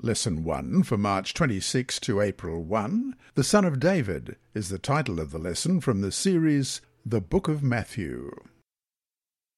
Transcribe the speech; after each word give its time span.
Lesson 0.00 0.44
1 0.44 0.84
for 0.84 0.96
March 0.96 1.34
26 1.34 1.98
to 1.98 2.20
April 2.20 2.62
1. 2.62 3.16
The 3.34 3.42
Son 3.42 3.64
of 3.64 3.80
David 3.80 4.36
is 4.54 4.68
the 4.68 4.78
title 4.78 5.18
of 5.18 5.32
the 5.32 5.40
lesson 5.40 5.80
from 5.80 6.02
the 6.02 6.12
series 6.12 6.80
The 7.04 7.20
Book 7.20 7.48
of 7.48 7.64
Matthew. 7.64 8.30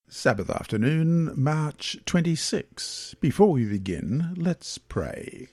Sabbath 0.08 0.48
afternoon, 0.48 1.34
March 1.36 1.98
26. 2.06 3.16
Before 3.20 3.52
we 3.52 3.66
begin, 3.66 4.32
let's 4.34 4.78
pray. 4.78 5.48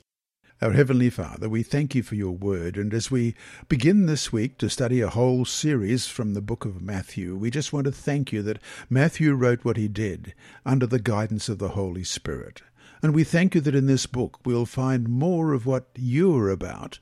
Our 0.61 0.71
Heavenly 0.71 1.09
Father, 1.09 1.49
we 1.49 1.63
thank 1.63 1.93
you 1.93 2.01
for 2.01 2.15
your 2.15 2.31
word, 2.31 2.77
and 2.77 2.93
as 2.93 3.11
we 3.11 3.35
begin 3.67 4.05
this 4.05 4.31
week 4.31 4.57
to 4.59 4.69
study 4.69 5.01
a 5.01 5.09
whole 5.09 5.43
series 5.43 6.07
from 6.07 6.33
the 6.33 6.41
book 6.41 6.63
of 6.63 6.81
Matthew, 6.81 7.35
we 7.35 7.51
just 7.51 7.73
want 7.73 7.88
to 7.88 7.91
thank 7.91 8.31
you 8.31 8.41
that 8.43 8.61
Matthew 8.89 9.33
wrote 9.33 9.65
what 9.65 9.75
he 9.75 9.89
did 9.89 10.33
under 10.65 10.88
the 10.88 10.97
guidance 10.97 11.49
of 11.49 11.59
the 11.59 11.69
Holy 11.69 12.05
Spirit. 12.05 12.61
And 13.02 13.14
we 13.14 13.23
thank 13.23 13.55
you 13.55 13.61
that 13.61 13.75
in 13.75 13.86
this 13.86 14.05
book 14.05 14.39
we'll 14.45 14.66
find 14.66 15.07
more 15.07 15.54
of 15.54 15.66
what 15.66 15.89
you're 15.95 16.50
about, 16.50 16.99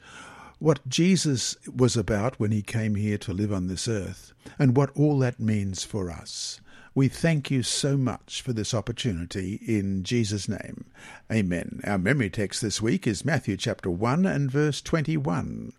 what 0.59 0.87
Jesus 0.87 1.55
was 1.73 1.95
about 1.95 2.39
when 2.39 2.51
he 2.51 2.61
came 2.61 2.95
here 2.95 3.17
to 3.19 3.33
live 3.33 3.53
on 3.53 3.67
this 3.67 3.87
earth, 3.87 4.33
and 4.57 4.75
what 4.75 4.91
all 4.95 5.19
that 5.19 5.39
means 5.39 5.83
for 5.83 6.11
us. 6.11 6.59
We 6.93 7.09
thank 7.09 7.51
you 7.51 7.61
so 7.61 7.97
much 7.97 8.41
for 8.41 8.53
this 8.53 8.73
opportunity 8.73 9.59
in 9.67 10.03
Jesus' 10.03 10.47
name. 10.47 10.85
Amen. 11.29 11.81
Our 11.83 11.97
memory 11.97 12.29
text 12.29 12.61
this 12.61 12.81
week 12.81 13.05
is 13.05 13.25
Matthew 13.25 13.57
chapter 13.57 13.89
1 13.89 14.25
and 14.25 14.49
verse 14.49 14.81
21. 14.81 15.73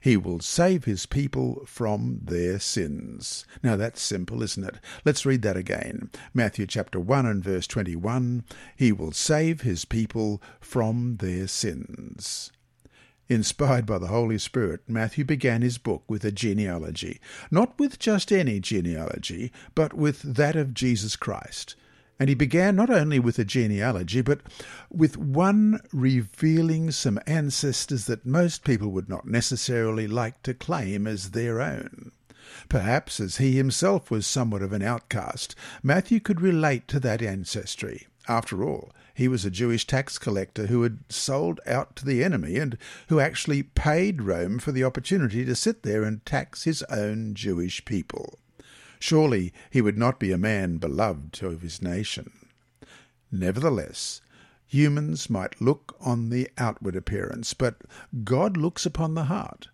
He 0.00 0.16
will 0.16 0.40
save 0.40 0.84
his 0.84 1.06
people 1.06 1.62
from 1.66 2.20
their 2.22 2.58
sins. 2.58 3.44
Now 3.62 3.76
that's 3.76 4.00
simple, 4.00 4.42
isn't 4.42 4.64
it? 4.64 4.76
Let's 5.04 5.26
read 5.26 5.42
that 5.42 5.56
again. 5.56 6.10
Matthew 6.32 6.66
chapter 6.66 6.98
1 6.98 7.26
and 7.26 7.44
verse 7.44 7.66
21. 7.66 8.44
He 8.76 8.92
will 8.92 9.12
save 9.12 9.60
his 9.60 9.84
people 9.84 10.42
from 10.60 11.16
their 11.16 11.46
sins. 11.46 12.50
Inspired 13.28 13.86
by 13.86 13.98
the 13.98 14.08
Holy 14.08 14.38
Spirit, 14.38 14.80
Matthew 14.88 15.24
began 15.24 15.62
his 15.62 15.78
book 15.78 16.02
with 16.08 16.24
a 16.24 16.32
genealogy, 16.32 17.20
not 17.48 17.78
with 17.78 18.00
just 18.00 18.32
any 18.32 18.58
genealogy, 18.58 19.52
but 19.76 19.94
with 19.94 20.20
that 20.22 20.56
of 20.56 20.74
Jesus 20.74 21.14
Christ. 21.14 21.76
And 22.20 22.28
he 22.28 22.34
began 22.34 22.76
not 22.76 22.90
only 22.90 23.18
with 23.18 23.38
a 23.38 23.46
genealogy, 23.46 24.20
but 24.20 24.42
with 24.90 25.16
one 25.16 25.80
revealing 25.90 26.90
some 26.90 27.18
ancestors 27.26 28.04
that 28.04 28.26
most 28.26 28.62
people 28.62 28.90
would 28.90 29.08
not 29.08 29.26
necessarily 29.26 30.06
like 30.06 30.42
to 30.42 30.52
claim 30.52 31.06
as 31.06 31.30
their 31.30 31.62
own. 31.62 32.12
Perhaps 32.68 33.20
as 33.20 33.38
he 33.38 33.56
himself 33.56 34.10
was 34.10 34.26
somewhat 34.26 34.60
of 34.60 34.74
an 34.74 34.82
outcast, 34.82 35.54
Matthew 35.82 36.20
could 36.20 36.42
relate 36.42 36.86
to 36.88 37.00
that 37.00 37.22
ancestry. 37.22 38.06
After 38.28 38.62
all, 38.62 38.92
he 39.14 39.26
was 39.26 39.46
a 39.46 39.50
Jewish 39.50 39.86
tax 39.86 40.18
collector 40.18 40.66
who 40.66 40.82
had 40.82 40.98
sold 41.08 41.58
out 41.66 41.96
to 41.96 42.04
the 42.04 42.22
enemy 42.22 42.58
and 42.58 42.76
who 43.08 43.18
actually 43.18 43.62
paid 43.62 44.20
Rome 44.20 44.58
for 44.58 44.72
the 44.72 44.84
opportunity 44.84 45.46
to 45.46 45.54
sit 45.56 45.84
there 45.84 46.02
and 46.02 46.24
tax 46.26 46.64
his 46.64 46.82
own 46.84 47.34
Jewish 47.34 47.82
people. 47.86 48.38
Surely 49.00 49.52
he 49.70 49.80
would 49.80 49.98
not 49.98 50.20
be 50.20 50.30
a 50.30 50.38
man 50.38 50.76
beloved 50.76 51.42
of 51.42 51.62
his 51.62 51.82
nation. 51.82 52.30
Nevertheless, 53.32 54.20
humans 54.66 55.28
might 55.28 55.60
look 55.60 55.96
on 56.00 56.28
the 56.28 56.48
outward 56.58 56.94
appearance, 56.94 57.54
but 57.54 57.80
God 58.22 58.56
looks 58.56 58.86
upon 58.86 59.14
the 59.14 59.24
heart. 59.24 59.68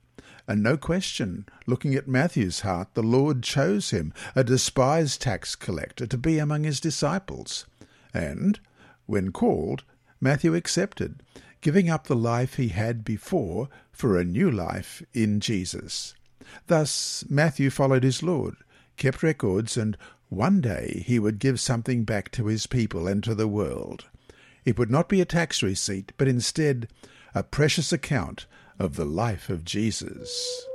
And 0.48 0.62
no 0.62 0.76
question, 0.76 1.44
looking 1.66 1.96
at 1.96 2.06
Matthew's 2.06 2.60
heart, 2.60 2.94
the 2.94 3.02
Lord 3.02 3.42
chose 3.42 3.90
him, 3.90 4.14
a 4.36 4.44
despised 4.44 5.20
tax 5.20 5.56
collector, 5.56 6.06
to 6.06 6.16
be 6.16 6.38
among 6.38 6.62
his 6.62 6.78
disciples. 6.78 7.66
And 8.14 8.60
when 9.06 9.32
called, 9.32 9.82
Matthew 10.20 10.54
accepted, 10.54 11.20
giving 11.60 11.90
up 11.90 12.06
the 12.06 12.14
life 12.14 12.54
he 12.54 12.68
had 12.68 13.04
before 13.04 13.68
for 13.90 14.16
a 14.16 14.24
new 14.24 14.48
life 14.48 15.02
in 15.12 15.40
Jesus. 15.40 16.14
Thus 16.68 17.24
Matthew 17.28 17.70
followed 17.70 18.04
his 18.04 18.22
Lord, 18.22 18.54
kept 18.96 19.22
records, 19.22 19.76
and 19.76 19.96
one 20.28 20.60
day 20.60 21.04
he 21.06 21.18
would 21.18 21.38
give 21.38 21.60
something 21.60 22.04
back 22.04 22.30
to 22.32 22.46
his 22.46 22.66
people 22.66 23.06
and 23.06 23.22
to 23.24 23.34
the 23.34 23.48
world. 23.48 24.06
It 24.64 24.78
would 24.78 24.90
not 24.90 25.08
be 25.08 25.20
a 25.20 25.24
tax 25.24 25.62
receipt, 25.62 26.12
but 26.16 26.28
instead 26.28 26.88
a 27.34 27.42
precious 27.42 27.92
account 27.92 28.46
of 28.78 28.96
the 28.96 29.04
life 29.04 29.48
of 29.48 29.64
Jesus. 29.64 30.66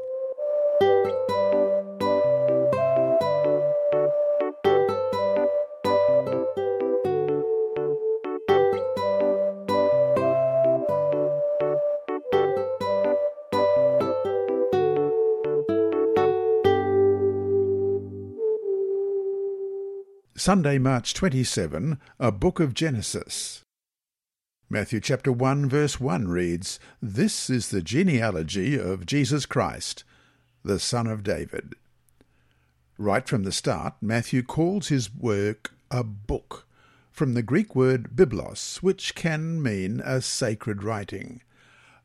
Sunday, 20.42 20.80
March 20.80 21.14
27, 21.14 22.00
a 22.20 22.32
book 22.32 22.60
of 22.60 22.74
Genesis. 22.74 23.62
Matthew 24.72 25.00
chapter 25.00 25.32
1 25.32 25.70
verse 25.70 26.00
1 26.00 26.30
reads, 26.30 26.80
This 27.00 27.48
is 27.48 27.70
the 27.70 27.84
genealogy 27.84 28.76
of 28.76 29.06
Jesus 29.06 29.46
Christ, 29.46 30.04
the 30.64 30.80
son 30.80 31.06
of 31.06 31.22
David. 31.22 31.76
Right 32.98 33.30
from 33.30 33.44
the 33.44 33.52
start, 33.52 33.94
Matthew 34.02 34.42
calls 34.42 34.88
his 34.88 35.14
work 35.14 35.76
a 35.92 36.04
book, 36.04 36.66
from 37.12 37.36
the 37.36 37.44
Greek 37.44 37.76
word 37.76 38.16
biblos, 38.16 38.78
which 38.78 39.14
can 39.14 39.62
mean 39.62 40.02
a 40.04 40.24
sacred 40.24 40.82
writing. 40.82 41.44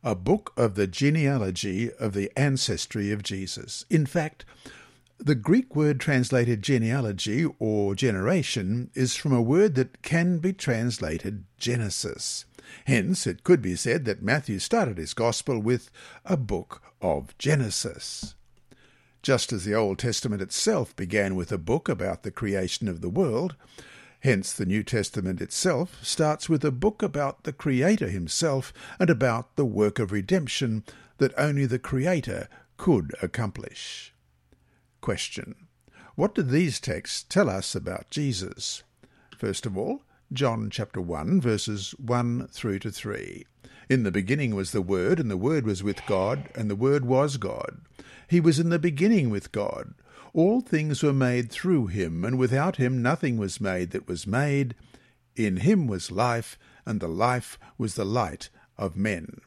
A 0.05 0.15
book 0.15 0.53
of 0.59 0.75
the 0.75 0.87
genealogy 0.87 1.91
of 1.91 2.13
the 2.13 2.31
ancestry 2.37 3.11
of 3.13 3.23
Jesus. 3.23 3.87
In 3.89 4.05
fact, 4.05 4.45
the 5.19 5.35
Greek 5.35 5.75
word 5.75 5.99
translated 5.99 6.63
genealogy 6.63 7.47
or 7.59 7.95
generation 7.95 8.91
is 8.95 9.17
from 9.17 9.33
a 9.33 9.41
word 9.41 9.75
that 9.75 10.03
can 10.03 10.39
be 10.39 10.53
translated 10.53 11.45
Genesis. 11.59 12.45
Hence, 12.87 13.27
it 13.27 13.43
could 13.43 13.63
be 13.63 13.77
said 13.77 14.05
that 14.05 14.23
Matthew 14.23 14.59
started 14.59 14.99
his 14.99 15.15
Gospel 15.15 15.59
with 15.59 15.91
a 16.25 16.37
book 16.37 16.83
of 17.01 17.37
Genesis. 17.39 18.35
Just 19.23 19.53
as 19.53 19.65
the 19.65 19.75
Old 19.75 19.99
Testament 19.99 20.43
itself 20.43 20.95
began 20.95 21.35
with 21.35 21.51
a 21.51 21.59
book 21.59 21.89
about 21.89 22.23
the 22.23 22.31
creation 22.31 22.87
of 22.87 23.01
the 23.01 23.09
world, 23.09 23.57
hence 24.21 24.53
the 24.53 24.67
New 24.67 24.83
Testament 24.83 25.41
itself 25.41 26.05
starts 26.05 26.49
with 26.49 26.65
a 26.65 26.71
book 26.71 27.03
about 27.03 27.45
the 27.45 27.53
Creator 27.53 28.09
himself 28.09 28.73
and 29.01 29.09
about 29.09 29.57
the 29.57 29.65
work 29.65 29.99
of 29.99 30.13
redemption 30.13 30.85
that 31.19 31.33
only 31.39 31.67
the 31.67 31.79
Creator 31.79 32.49
could 32.77 33.15
accomplish. 33.23 34.13
Question. 35.07 35.69
What 36.17 36.35
do 36.35 36.43
these 36.43 36.81
texts 36.81 37.25
tell 37.29 37.49
us 37.49 37.77
about 37.77 38.11
Jesus? 38.11 38.83
First 39.39 39.65
of 39.65 39.79
all, 39.79 40.03
John 40.33 40.69
chapter 40.69 41.01
1 41.01 41.41
verses 41.41 41.93
1 42.01 42.49
through 42.49 42.81
to 42.81 42.91
3. 42.91 43.47
In 43.89 44.03
the 44.03 44.11
beginning 44.11 44.57
was 44.57 44.73
the 44.73 44.83
Word, 44.83 45.21
and 45.21 45.31
the 45.31 45.37
Word 45.37 45.65
was 45.65 45.85
with 45.85 46.05
God, 46.09 46.49
and 46.57 46.69
the 46.69 46.75
Word 46.75 47.05
was 47.05 47.37
God. 47.37 47.83
He 48.27 48.41
was 48.41 48.59
in 48.59 48.71
the 48.71 48.81
beginning 48.81 49.31
with 49.31 49.53
God. 49.53 49.95
All 50.35 50.61
things 50.61 51.05
were 51.05 51.13
made 51.13 51.53
through 51.53 51.87
him, 51.87 52.25
and 52.25 52.37
without 52.37 52.75
him 52.75 53.01
nothing 53.01 53.37
was 53.37 53.61
made 53.61 53.93
that 53.93 54.09
was 54.09 54.27
made. 54.27 54.75
In 55.37 55.59
him 55.59 55.87
was 55.87 56.11
life, 56.11 56.59
and 56.85 56.99
the 56.99 57.07
life 57.07 57.61
was 57.79 57.95
the 57.95 58.05
light 58.05 58.51
of 58.77 58.97
men. 58.97 59.41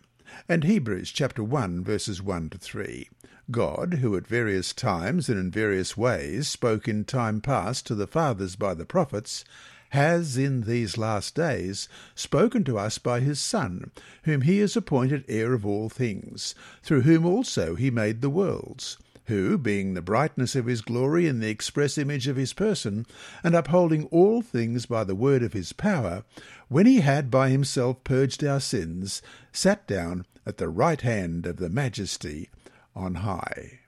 And 0.47 0.63
Hebrews 0.63 1.11
chapter 1.11 1.43
1 1.43 1.83
verses 1.83 2.21
1 2.21 2.51
to 2.51 2.57
3. 2.57 3.09
God, 3.51 3.95
who 3.95 4.15
at 4.15 4.27
various 4.27 4.73
times 4.73 5.27
and 5.27 5.39
in 5.39 5.49
various 5.49 5.97
ways 5.97 6.47
spoke 6.47 6.87
in 6.87 7.03
time 7.03 7.41
past 7.41 7.87
to 7.87 7.95
the 7.95 8.05
fathers 8.05 8.55
by 8.55 8.75
the 8.75 8.85
prophets, 8.85 9.43
has 9.89 10.37
in 10.37 10.61
these 10.61 10.99
last 10.99 11.33
days 11.33 11.89
spoken 12.13 12.63
to 12.65 12.77
us 12.77 12.99
by 12.99 13.21
his 13.21 13.39
Son, 13.39 13.89
whom 14.23 14.41
he 14.41 14.59
has 14.59 14.75
appointed 14.75 15.25
heir 15.27 15.53
of 15.53 15.65
all 15.65 15.89
things, 15.89 16.53
through 16.83 17.01
whom 17.01 17.25
also 17.25 17.73
he 17.73 17.89
made 17.89 18.21
the 18.21 18.29
worlds, 18.29 18.97
who, 19.25 19.57
being 19.57 19.95
the 19.95 20.01
brightness 20.01 20.55
of 20.55 20.67
his 20.67 20.81
glory 20.81 21.27
and 21.27 21.41
the 21.41 21.49
express 21.49 21.97
image 21.97 22.27
of 22.27 22.35
his 22.35 22.53
person, 22.53 23.05
and 23.43 23.55
upholding 23.55 24.05
all 24.05 24.43
things 24.43 24.85
by 24.85 25.03
the 25.03 25.15
word 25.15 25.41
of 25.41 25.53
his 25.53 25.73
power, 25.73 26.23
when 26.67 26.85
he 26.85 26.99
had 27.01 27.31
by 27.31 27.49
himself 27.49 28.03
purged 28.03 28.43
our 28.43 28.59
sins, 28.59 29.23
sat 29.51 29.87
down 29.87 30.23
at 30.45 30.57
the 30.57 30.69
right 30.69 31.01
hand 31.01 31.47
of 31.47 31.57
the 31.57 31.69
majesty 31.69 32.47
on 32.95 33.15
high. 33.15 33.79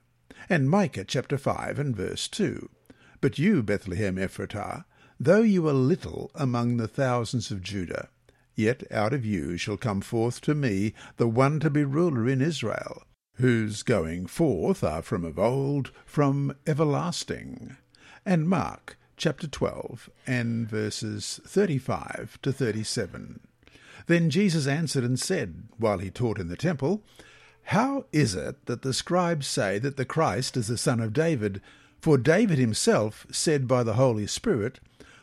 And 0.48 0.68
Micah 0.68 1.04
chapter 1.04 1.38
5 1.38 1.78
and 1.78 1.96
verse 1.96 2.28
2. 2.28 2.68
But 3.20 3.38
you, 3.38 3.62
Bethlehem 3.62 4.16
Ephratah, 4.16 4.84
though 5.18 5.42
you 5.42 5.68
are 5.68 5.72
little 5.72 6.30
among 6.34 6.76
the 6.76 6.88
thousands 6.88 7.50
of 7.50 7.62
Judah, 7.62 8.08
yet 8.54 8.82
out 8.90 9.12
of 9.12 9.24
you 9.24 9.56
shall 9.56 9.76
come 9.76 10.00
forth 10.00 10.40
to 10.42 10.54
me 10.54 10.94
the 11.16 11.28
one 11.28 11.60
to 11.60 11.70
be 11.70 11.84
ruler 11.84 12.28
in 12.28 12.40
Israel, 12.40 13.02
whose 13.34 13.82
going 13.82 14.26
forth 14.26 14.82
are 14.82 15.02
from 15.02 15.24
of 15.24 15.38
old, 15.38 15.92
from 16.04 16.56
everlasting. 16.66 17.76
And 18.26 18.48
Mark 18.48 18.98
chapter 19.16 19.46
12 19.46 20.10
and 20.26 20.68
verses 20.68 21.40
35 21.46 22.38
to 22.42 22.52
37. 22.52 23.40
Then 24.06 24.30
Jesus 24.30 24.66
answered 24.66 25.04
and 25.04 25.18
said, 25.18 25.68
while 25.78 25.98
he 25.98 26.10
taught 26.10 26.40
in 26.40 26.48
the 26.48 26.56
temple, 26.56 27.04
How 27.64 28.04
is 28.12 28.34
it 28.34 28.66
that 28.66 28.82
the 28.82 28.92
scribes 28.92 29.46
say 29.46 29.78
that 29.78 29.96
the 29.96 30.04
Christ 30.04 30.56
is 30.56 30.68
the 30.68 30.76
son 30.76 31.00
of 31.00 31.12
David? 31.12 31.60
For 32.00 32.18
David 32.18 32.58
himself 32.58 33.26
said 33.30 33.68
by 33.68 33.82
the 33.82 33.94
Holy 33.94 34.26
Spirit, 34.26 34.80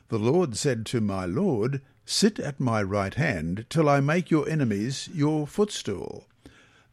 The 0.08 0.18
Lord 0.18 0.56
said 0.56 0.86
to 0.88 1.02
my 1.02 1.26
Lord, 1.26 1.82
Sit 2.06 2.40
at 2.40 2.60
my 2.60 2.82
right 2.82 3.14
hand 3.14 3.66
till 3.70 3.88
I 3.88 4.00
make 4.00 4.32
your 4.32 4.50
enemies 4.50 5.10
your 5.14 5.46
footstool. 5.46 6.26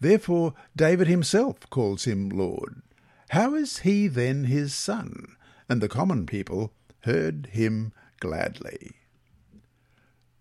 Therefore 0.00 0.54
David 0.76 1.06
himself 1.06 1.70
calls 1.70 2.04
him 2.04 2.28
Lord. 2.28 2.82
How 3.30 3.54
is 3.54 3.78
he 3.78 4.08
then 4.08 4.44
his 4.44 4.74
son? 4.74 5.36
And 5.68 5.80
the 5.80 5.88
common 5.88 6.26
people 6.26 6.72
heard 7.00 7.46
him 7.52 7.92
gladly. 8.20 8.96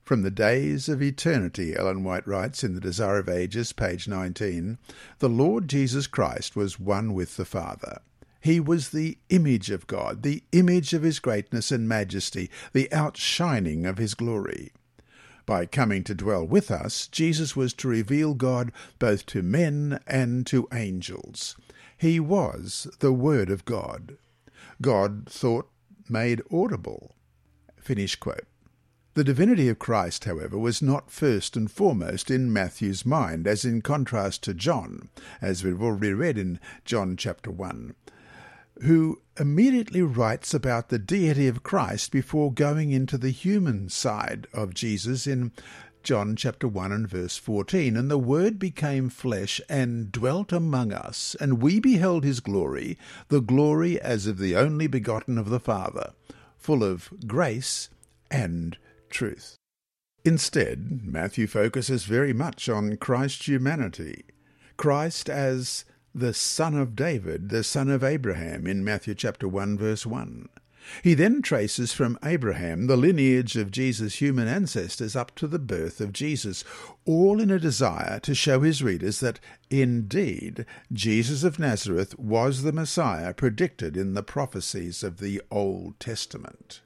From 0.06 0.22
the 0.22 0.30
days 0.30 0.88
of 0.88 1.02
eternity, 1.02 1.76
Ellen 1.76 2.04
White 2.04 2.28
writes 2.28 2.64
in 2.64 2.76
The 2.76 2.80
Desire 2.80 3.18
of 3.18 3.28
Ages, 3.28 3.74
page 3.74 4.08
19, 4.08 4.78
the 5.18 5.28
Lord 5.28 5.68
Jesus 5.68 6.06
Christ 6.06 6.56
was 6.56 6.80
one 6.80 7.16
with 7.16 7.38
the 7.38 7.44
Father. 7.44 8.02
He 8.40 8.60
was 8.60 8.90
the 8.90 9.18
image 9.30 9.72
of 9.72 9.88
God, 9.88 10.22
the 10.22 10.44
image 10.52 10.94
of 10.94 11.02
his 11.02 11.18
greatness 11.18 11.72
and 11.72 11.90
majesty, 11.90 12.52
the 12.72 12.92
outshining 12.94 13.88
of 13.88 13.98
his 13.98 14.14
glory. 14.14 14.72
By 15.48 15.66
coming 15.66 16.04
to 16.04 16.14
dwell 16.14 16.46
with 16.46 16.70
us, 16.70 17.08
Jesus 17.08 17.56
was 17.56 17.74
to 17.74 17.88
reveal 17.88 18.36
God 18.36 18.72
both 19.00 19.26
to 19.26 19.42
men 19.42 20.00
and 20.06 20.46
to 20.46 20.68
angels. 20.72 21.56
He 21.98 22.20
was 22.20 22.88
the 23.00 23.12
Word 23.12 23.50
of 23.50 23.66
God. 23.66 24.18
God 24.84 25.28
thought 25.28 25.68
made 26.08 26.44
audible. 26.52 27.16
Finish 27.80 28.18
quote. 28.18 28.46
The 29.16 29.24
divinity 29.24 29.70
of 29.70 29.80
Christ, 29.80 30.26
however, 30.26 30.58
was 30.58 30.82
not 30.82 31.10
first 31.10 31.56
and 31.56 31.72
foremost 31.72 32.30
in 32.30 32.52
Matthew's 32.52 33.06
mind, 33.06 33.48
as 33.48 33.64
in 33.64 33.82
contrast 33.82 34.44
to 34.44 34.54
John, 34.54 35.08
as 35.42 35.64
we've 35.64 35.82
already 35.82 36.12
read 36.12 36.38
in 36.38 36.60
John 36.84 37.16
chapter 37.16 37.50
1, 37.50 37.96
who 38.82 39.22
immediately 39.40 40.02
writes 40.02 40.54
about 40.54 40.90
the 40.90 41.00
deity 41.00 41.48
of 41.48 41.64
Christ 41.64 42.12
before 42.12 42.52
going 42.52 42.92
into 42.92 43.18
the 43.18 43.30
human 43.30 43.88
side 43.88 44.48
of 44.52 44.74
Jesus 44.74 45.26
in 45.26 45.54
John 46.04 46.36
chapter 46.36 46.68
1 46.68 46.92
and 46.92 47.08
verse 47.08 47.38
14. 47.38 47.96
And 47.96 48.12
the 48.12 48.18
Word 48.18 48.60
became 48.60 49.08
flesh 49.08 49.62
and 49.70 50.12
dwelt 50.12 50.52
among 50.52 50.92
us, 50.92 51.38
and 51.40 51.62
we 51.62 51.80
beheld 51.80 52.26
his 52.26 52.42
glory, 52.42 52.98
the 53.30 53.40
glory 53.40 53.98
as 53.98 54.28
of 54.28 54.40
the 54.40 54.58
only 54.58 54.88
begotten 54.88 55.38
of 55.38 55.50
the 55.50 55.62
Father, 55.62 56.12
full 56.58 56.84
of 56.84 57.10
grace 57.26 57.90
and 58.30 58.78
truth. 59.10 59.56
Instead, 60.24 61.02
Matthew 61.04 61.46
focuses 61.48 62.06
very 62.06 62.34
much 62.34 62.68
on 62.68 62.98
Christ's 62.98 63.48
humanity. 63.48 64.26
Christ 64.78 65.30
as 65.30 65.86
the 66.14 66.34
son 66.34 66.76
of 66.76 66.96
David, 66.96 67.50
the 67.50 67.64
son 67.64 67.90
of 67.90 68.04
Abraham, 68.04 68.66
in 68.66 68.84
Matthew 68.84 69.14
chapter 69.16 69.48
1 69.48 69.78
verse 69.78 70.06
1. 70.06 70.50
He 71.04 71.14
then 71.14 71.42
traces 71.42 71.94
from 71.94 72.18
Abraham 72.24 72.88
the 72.88 72.98
lineage 72.98 73.56
of 73.56 73.72
Jesus' 73.72 74.22
human 74.22 74.48
ancestors 74.48 75.16
up 75.16 75.34
to 75.36 75.48
the 75.48 75.60
birth 75.60 76.00
of 76.00 76.14
Jesus, 76.14 76.64
all 77.06 77.42
in 77.42 77.50
a 77.50 77.60
desire 77.60 78.20
to 78.22 78.36
show 78.36 78.62
his 78.62 78.84
readers 78.84 79.20
that 79.20 79.40
indeed 79.70 80.66
Jesus 80.94 81.44
of 81.44 81.60
Nazareth 81.60 82.18
was 82.20 82.62
the 82.62 82.72
Messiah 82.72 83.34
predicted 83.34 83.98
in 83.98 84.14
the 84.14 84.24
prophecies 84.24 85.04
of 85.04 85.20
the 85.20 85.42
Old 85.50 86.00
Testament. 86.00 86.82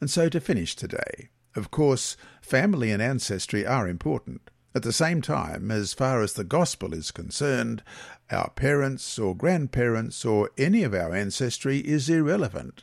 And 0.00 0.10
so 0.10 0.28
to 0.28 0.40
finish 0.40 0.76
today, 0.76 1.30
of 1.56 1.70
course, 1.70 2.16
family 2.42 2.90
and 2.90 3.02
ancestry 3.02 3.66
are 3.66 3.88
important. 3.88 4.50
At 4.74 4.82
the 4.82 4.92
same 4.92 5.22
time, 5.22 5.70
as 5.70 5.94
far 5.94 6.20
as 6.20 6.32
the 6.32 6.42
gospel 6.42 6.94
is 6.94 7.12
concerned, 7.12 7.84
our 8.30 8.50
parents 8.50 9.18
or 9.18 9.36
grandparents 9.36 10.24
or 10.24 10.50
any 10.58 10.82
of 10.82 10.92
our 10.92 11.14
ancestry 11.14 11.78
is 11.78 12.10
irrelevant. 12.10 12.82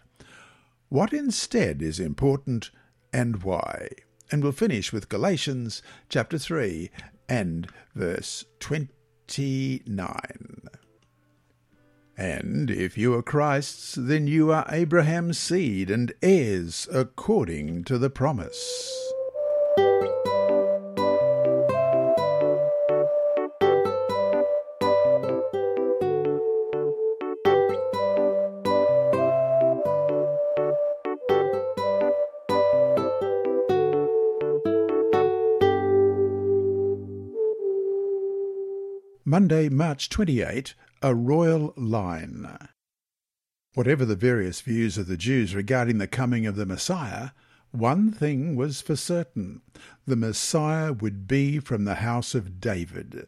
What 0.88 1.12
instead 1.12 1.82
is 1.82 2.00
important 2.00 2.72
and 3.12 3.44
why? 3.44 3.90
And 4.32 4.42
we'll 4.42 4.54
finish 4.54 4.94
with 4.94 5.10
Galatians 5.10 5.82
chapter 6.08 6.38
3 6.38 6.90
and 7.28 7.68
verse 7.94 8.46
29. 8.62 10.70
And 12.18 12.70
if 12.70 12.98
you 12.98 13.14
are 13.16 13.24
Christ's, 13.24 13.96
then 13.96 14.28
you 14.28 14.52
are 14.52 14.66
Abraham's 14.70 15.40
seed 15.40 15.90
and 15.90 16.14
heirs 16.22 16.88
according 16.92 17.84
to 17.86 17.98
the 17.98 18.10
promise. 18.10 18.92
Monday, 39.32 39.70
March 39.70 40.10
28, 40.10 40.76
a 41.02 41.16
royal 41.16 41.74
line. 41.76 42.48
Whatever 43.74 44.06
the 44.06 44.16
various 44.16 44.62
views 44.62 44.98
of 44.98 45.08
the 45.08 45.18
Jews 45.18 45.56
regarding 45.56 45.98
the 45.98 46.08
coming 46.08 46.46
of 46.46 46.56
the 46.56 46.66
Messiah, 46.66 47.30
one 47.72 48.12
thing 48.12 48.56
was 48.56 48.82
for 48.82 48.96
certain 48.96 49.62
the 50.06 50.16
Messiah 50.16 50.94
would 50.94 51.28
be 51.28 51.60
from 51.60 51.86
the 51.86 51.96
house 51.96 52.36
of 52.36 52.60
David. 52.60 53.28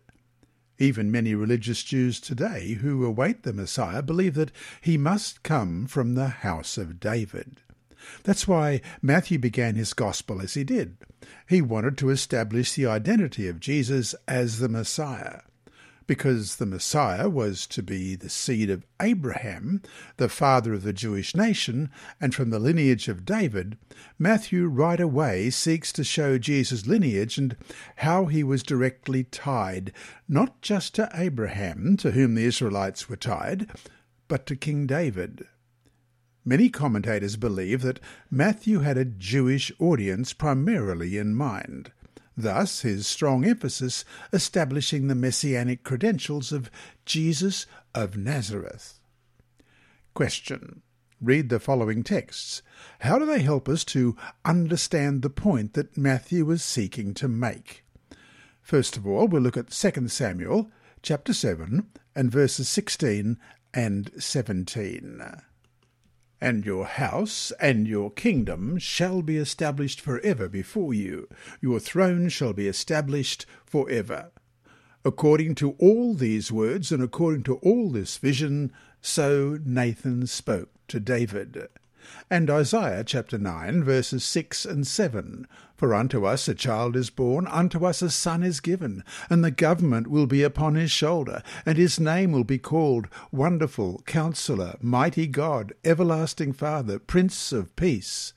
Even 0.78 1.12
many 1.12 1.34
religious 1.34 1.82
Jews 1.82 2.20
today 2.20 2.74
who 2.74 3.06
await 3.06 3.44
the 3.44 3.54
Messiah 3.54 4.04
believe 4.04 4.36
that 4.36 4.52
he 4.82 4.98
must 4.98 5.42
come 5.42 5.88
from 5.88 6.14
the 6.14 6.28
house 6.28 6.78
of 6.78 7.00
David. 7.00 7.62
That's 8.24 8.48
why 8.48 8.82
Matthew 9.02 9.40
began 9.40 9.76
his 9.76 9.94
gospel 9.94 10.42
as 10.42 10.56
he 10.56 10.64
did. 10.64 10.98
He 11.48 11.62
wanted 11.62 11.98
to 12.00 12.10
establish 12.10 12.74
the 12.74 12.86
identity 12.86 13.48
of 13.48 13.62
Jesus 13.62 14.14
as 14.28 14.60
the 14.60 14.70
Messiah 14.70 15.42
because 16.08 16.56
the 16.56 16.66
Messiah 16.66 17.30
was 17.30 17.66
to 17.68 17.82
be 17.82 18.16
the 18.16 18.30
seed 18.30 18.70
of 18.70 18.86
Abraham, 19.02 19.82
the 20.18 20.30
father 20.30 20.74
of 20.74 20.84
the 20.84 20.94
Jewish 20.94 21.36
nation, 21.36 21.90
and 22.20 22.34
from 22.34 22.50
the 22.50 22.60
lineage 22.60 23.08
of 23.08 23.26
David, 23.26 23.78
Matthew 24.20 24.68
right 24.68 25.00
away 25.00 25.50
seeks 25.50 25.92
to 25.94 26.04
show 26.04 26.38
Jesus' 26.38 26.88
lineage 26.88 27.38
and 27.38 27.56
how 27.98 28.26
he 28.26 28.44
was 28.44 28.64
directly 28.64 29.24
tied, 29.24 29.94
not 30.28 30.62
just 30.62 30.96
to 30.96 31.10
Abraham, 31.14 31.98
to 31.98 32.12
whom 32.12 32.36
the 32.36 32.46
Israelites 32.46 33.08
were 33.10 33.16
tied, 33.16 33.70
but 34.28 34.46
to 34.48 34.56
King 34.56 34.88
David. 34.88 35.48
Many 36.46 36.70
commentators 36.70 37.38
believe 37.38 37.82
that 37.84 38.02
Matthew 38.30 38.80
had 38.80 38.98
a 38.98 39.06
Jewish 39.06 39.72
audience 39.80 40.34
primarily 40.34 41.18
in 41.18 41.36
mind. 41.36 41.92
Thus, 42.36 42.82
his 42.82 43.06
strong 43.06 43.46
emphasis 43.46 44.06
establishing 44.32 45.08
the 45.08 45.16
messianic 45.16 45.84
credentials 45.84 46.52
of 46.52 46.72
Jesus 47.06 47.66
of 47.94 48.18
Nazareth. 48.18 49.00
Question. 50.14 50.82
Read 51.22 51.50
the 51.50 51.60
following 51.60 52.04
texts. 52.04 52.62
How 53.00 53.18
do 53.18 53.26
they 53.26 53.42
help 53.42 53.70
us 53.70 53.86
to 53.86 54.18
understand 54.44 55.22
the 55.22 55.30
point 55.30 55.74
that 55.74 55.98
Matthew 55.98 56.44
was 56.44 56.64
seeking 56.64 57.14
to 57.14 57.28
make? 57.28 57.86
First 58.62 58.98
of 58.98 59.08
all, 59.08 59.28
we'll 59.28 59.42
look 59.42 59.56
at 59.56 59.72
2 59.72 60.08
Samuel 60.08 60.70
chapter 61.02 61.34
7 61.34 61.88
and 62.16 62.32
verses 62.32 62.68
16 62.68 63.38
and 63.74 64.12
17 64.18 65.22
and 66.44 66.66
your 66.66 66.86
house 66.86 67.54
and 67.58 67.88
your 67.88 68.12
kingdom 68.12 68.78
shall 68.78 69.22
be 69.22 69.38
established 69.38 70.02
for 70.02 70.20
ever 70.20 70.50
before 70.50 70.94
you. 70.94 71.30
Your 71.62 71.80
throne 71.80 72.28
shall 72.28 72.52
be 72.52 72.68
established 72.68 73.46
for 73.66 73.90
ever. 73.90 74.30
According 75.06 75.56
to 75.56 75.72
all 75.80 76.14
these 76.14 76.52
words 76.52 76.92
and 76.92 77.02
according 77.02 77.44
to 77.44 77.56
all 77.60 77.90
this 77.90 78.18
vision, 78.18 78.74
so 79.00 79.58
Nathan 79.64 80.28
spoke 80.28 80.70
to 80.90 81.00
David. 81.00 81.70
And 82.30 82.50
Isaiah 82.50 83.04
chapter 83.04 83.38
9, 83.38 83.84
verses 83.84 84.24
6 84.24 84.66
and 84.66 84.86
7 84.88 85.48
For 85.76 85.94
unto 85.94 86.26
us 86.26 86.48
a 86.48 86.56
child 86.56 86.96
is 86.96 87.10
born, 87.10 87.48
unto 87.48 87.86
us 87.86 88.02
a 88.02 88.10
son 88.10 88.44
is 88.44 88.60
given, 88.60 89.04
and 89.30 89.44
the 89.44 89.52
government 89.52 90.08
will 90.08 90.26
be 90.26 90.44
upon 90.44 90.76
his 90.76 90.92
shoulder, 90.92 91.44
and 91.66 91.78
his 91.78 92.00
name 92.00 92.32
will 92.32 92.44
be 92.44 92.58
called 92.58 93.08
Wonderful, 93.32 94.02
Counselor, 94.06 94.78
Mighty 94.82 95.28
God, 95.28 95.74
Everlasting 95.86 96.54
Father, 96.54 97.00
Prince 97.00 97.52
of 97.52 97.76
Peace. 97.76 98.34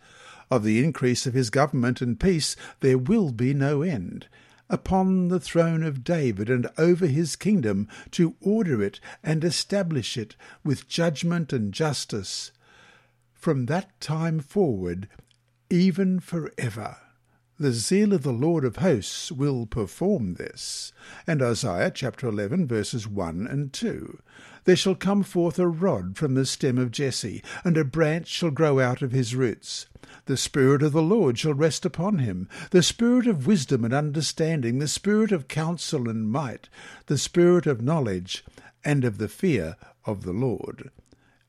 Of 0.48 0.62
the 0.62 0.84
increase 0.84 1.26
of 1.26 1.34
his 1.34 1.50
government 1.50 2.00
and 2.00 2.20
peace 2.20 2.54
there 2.80 2.98
will 2.98 3.32
be 3.32 3.52
no 3.52 3.82
end. 3.82 4.28
Upon 4.70 5.28
the 5.28 5.40
throne 5.40 5.82
of 5.82 6.04
David 6.04 6.48
and 6.48 6.68
over 6.78 7.06
his 7.06 7.34
kingdom, 7.34 7.88
to 8.12 8.36
order 8.40 8.82
it 8.82 9.00
and 9.24 9.42
establish 9.42 10.16
it 10.16 10.36
with 10.62 10.88
judgment 10.88 11.52
and 11.52 11.72
justice 11.72 12.52
from 13.36 13.66
that 13.66 14.00
time 14.00 14.40
forward, 14.40 15.08
even 15.70 16.20
forever. 16.20 16.96
The 17.58 17.72
zeal 17.72 18.12
of 18.12 18.22
the 18.22 18.32
Lord 18.32 18.66
of 18.66 18.76
hosts 18.76 19.32
will 19.32 19.64
perform 19.64 20.34
this. 20.34 20.92
And 21.26 21.40
Isaiah 21.40 21.90
chapter 21.90 22.28
11 22.28 22.66
verses 22.66 23.08
1 23.08 23.46
and 23.46 23.72
2. 23.72 24.18
There 24.64 24.76
shall 24.76 24.94
come 24.94 25.22
forth 25.22 25.58
a 25.58 25.66
rod 25.66 26.18
from 26.18 26.34
the 26.34 26.44
stem 26.44 26.76
of 26.76 26.90
Jesse, 26.90 27.42
and 27.64 27.78
a 27.78 27.84
branch 27.84 28.26
shall 28.26 28.50
grow 28.50 28.78
out 28.78 29.00
of 29.00 29.12
his 29.12 29.34
roots. 29.34 29.86
The 30.26 30.36
Spirit 30.36 30.82
of 30.82 30.92
the 30.92 31.02
Lord 31.02 31.38
shall 31.38 31.54
rest 31.54 31.86
upon 31.86 32.18
him, 32.18 32.48
the 32.72 32.82
Spirit 32.82 33.26
of 33.26 33.46
wisdom 33.46 33.84
and 33.84 33.94
understanding, 33.94 34.78
the 34.78 34.88
Spirit 34.88 35.32
of 35.32 35.48
counsel 35.48 36.10
and 36.10 36.30
might, 36.30 36.68
the 37.06 37.16
Spirit 37.16 37.66
of 37.66 37.80
knowledge, 37.80 38.44
and 38.84 39.04
of 39.04 39.16
the 39.16 39.28
fear 39.28 39.76
of 40.04 40.24
the 40.24 40.32
Lord. 40.32 40.90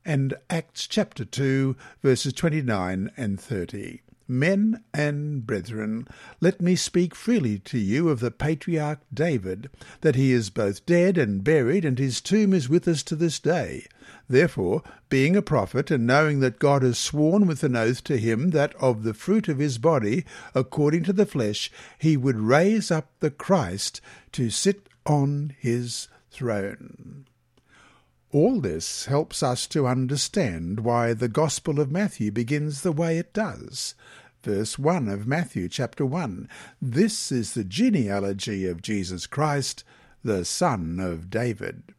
And 0.08 0.32
Acts 0.48 0.86
chapter 0.86 1.26
2, 1.26 1.76
verses 2.02 2.32
29 2.32 3.10
and 3.14 3.38
30. 3.38 4.00
Men 4.26 4.82
and 4.94 5.46
brethren, 5.46 6.08
let 6.40 6.62
me 6.62 6.76
speak 6.76 7.14
freely 7.14 7.58
to 7.66 7.78
you 7.78 8.08
of 8.08 8.20
the 8.20 8.30
patriarch 8.30 9.00
David, 9.12 9.68
that 10.00 10.14
he 10.14 10.32
is 10.32 10.48
both 10.48 10.86
dead 10.86 11.18
and 11.18 11.44
buried, 11.44 11.84
and 11.84 11.98
his 11.98 12.22
tomb 12.22 12.54
is 12.54 12.70
with 12.70 12.88
us 12.88 13.02
to 13.02 13.16
this 13.16 13.38
day. 13.38 13.84
Therefore, 14.30 14.82
being 15.10 15.36
a 15.36 15.42
prophet, 15.42 15.90
and 15.90 16.06
knowing 16.06 16.40
that 16.40 16.58
God 16.58 16.80
has 16.80 16.98
sworn 16.98 17.46
with 17.46 17.62
an 17.62 17.76
oath 17.76 18.02
to 18.04 18.16
him 18.16 18.48
that 18.52 18.74
of 18.76 19.02
the 19.02 19.12
fruit 19.12 19.46
of 19.46 19.58
his 19.58 19.76
body, 19.76 20.24
according 20.54 21.02
to 21.02 21.12
the 21.12 21.26
flesh, 21.26 21.70
he 21.98 22.16
would 22.16 22.40
raise 22.40 22.90
up 22.90 23.10
the 23.20 23.30
Christ 23.30 24.00
to 24.32 24.48
sit 24.48 24.88
on 25.04 25.54
his 25.60 26.08
throne. 26.30 27.26
All 28.30 28.60
this 28.60 29.06
helps 29.06 29.42
us 29.42 29.66
to 29.68 29.86
understand 29.86 30.80
why 30.80 31.14
the 31.14 31.28
Gospel 31.28 31.80
of 31.80 31.90
Matthew 31.90 32.30
begins 32.30 32.82
the 32.82 32.92
way 32.92 33.16
it 33.16 33.32
does. 33.32 33.94
Verse 34.42 34.78
1 34.78 35.08
of 35.08 35.26
Matthew 35.26 35.66
chapter 35.66 36.04
1 36.04 36.46
This 36.80 37.32
is 37.32 37.54
the 37.54 37.64
genealogy 37.64 38.66
of 38.66 38.82
Jesus 38.82 39.26
Christ, 39.26 39.82
the 40.22 40.44
son 40.44 41.00
of 41.00 41.30
David. 41.30 41.94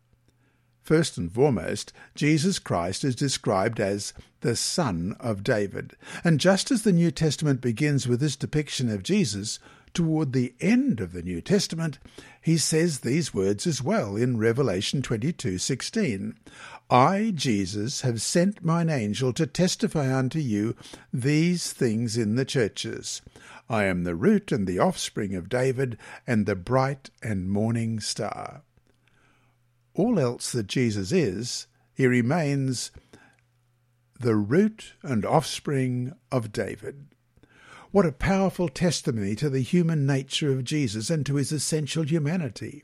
First 0.83 1.17
and 1.17 1.31
foremost, 1.31 1.93
Jesus 2.13 2.59
Christ 2.59 3.03
is 3.03 3.15
described 3.15 3.79
as 3.79 4.13
the 4.41 4.55
Son 4.55 5.15
of 5.19 5.43
David. 5.43 5.95
And 6.23 6.39
just 6.39 6.71
as 6.71 6.81
the 6.81 6.91
New 6.91 7.11
Testament 7.11 7.61
begins 7.61 8.07
with 8.07 8.19
this 8.19 8.35
depiction 8.35 8.89
of 8.89 9.03
Jesus, 9.03 9.59
toward 9.93 10.33
the 10.33 10.53
end 10.59 10.99
of 10.99 11.13
the 11.13 11.21
New 11.21 11.41
Testament, 11.41 11.99
he 12.41 12.57
says 12.57 12.99
these 12.99 13.33
words 13.33 13.67
as 13.67 13.81
well 13.81 14.15
in 14.15 14.37
Revelation 14.37 15.01
22:16. 15.01 16.35
I, 16.89 17.31
Jesus, 17.35 18.01
have 18.01 18.21
sent 18.21 18.63
mine 18.63 18.89
angel 18.89 19.33
to 19.33 19.45
testify 19.45 20.15
unto 20.15 20.39
you 20.39 20.75
these 21.13 21.71
things 21.71 22.17
in 22.17 22.35
the 22.35 22.45
churches. 22.45 23.21
I 23.69 23.85
am 23.85 24.03
the 24.03 24.15
root 24.15 24.51
and 24.51 24.65
the 24.65 24.79
offspring 24.79 25.35
of 25.35 25.49
David, 25.49 25.97
and 26.25 26.45
the 26.45 26.55
bright 26.55 27.11
and 27.21 27.49
morning 27.49 27.99
star. 27.99 28.63
All 29.93 30.19
else 30.19 30.51
that 30.53 30.67
Jesus 30.67 31.11
is, 31.11 31.67
he 31.93 32.07
remains 32.07 32.91
the 34.19 34.35
root 34.35 34.93
and 35.03 35.25
offspring 35.25 36.13
of 36.31 36.51
David. 36.51 37.05
What 37.91 38.05
a 38.05 38.11
powerful 38.11 38.69
testimony 38.69 39.35
to 39.37 39.49
the 39.49 39.61
human 39.61 40.05
nature 40.05 40.51
of 40.51 40.63
Jesus 40.63 41.09
and 41.09 41.25
to 41.25 41.35
his 41.35 41.51
essential 41.51 42.03
humanity. 42.03 42.83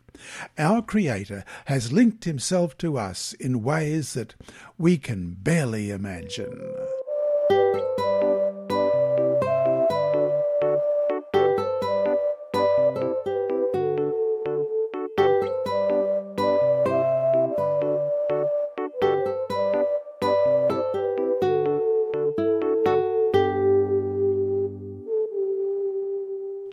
Our 0.57 0.81
Creator 0.81 1.45
has 1.65 1.93
linked 1.93 2.23
himself 2.23 2.75
to 2.79 2.97
us 2.97 3.33
in 3.33 3.61
ways 3.61 4.15
that 4.15 4.33
we 4.79 4.97
can 4.97 5.35
barely 5.39 5.91
imagine. 5.91 6.59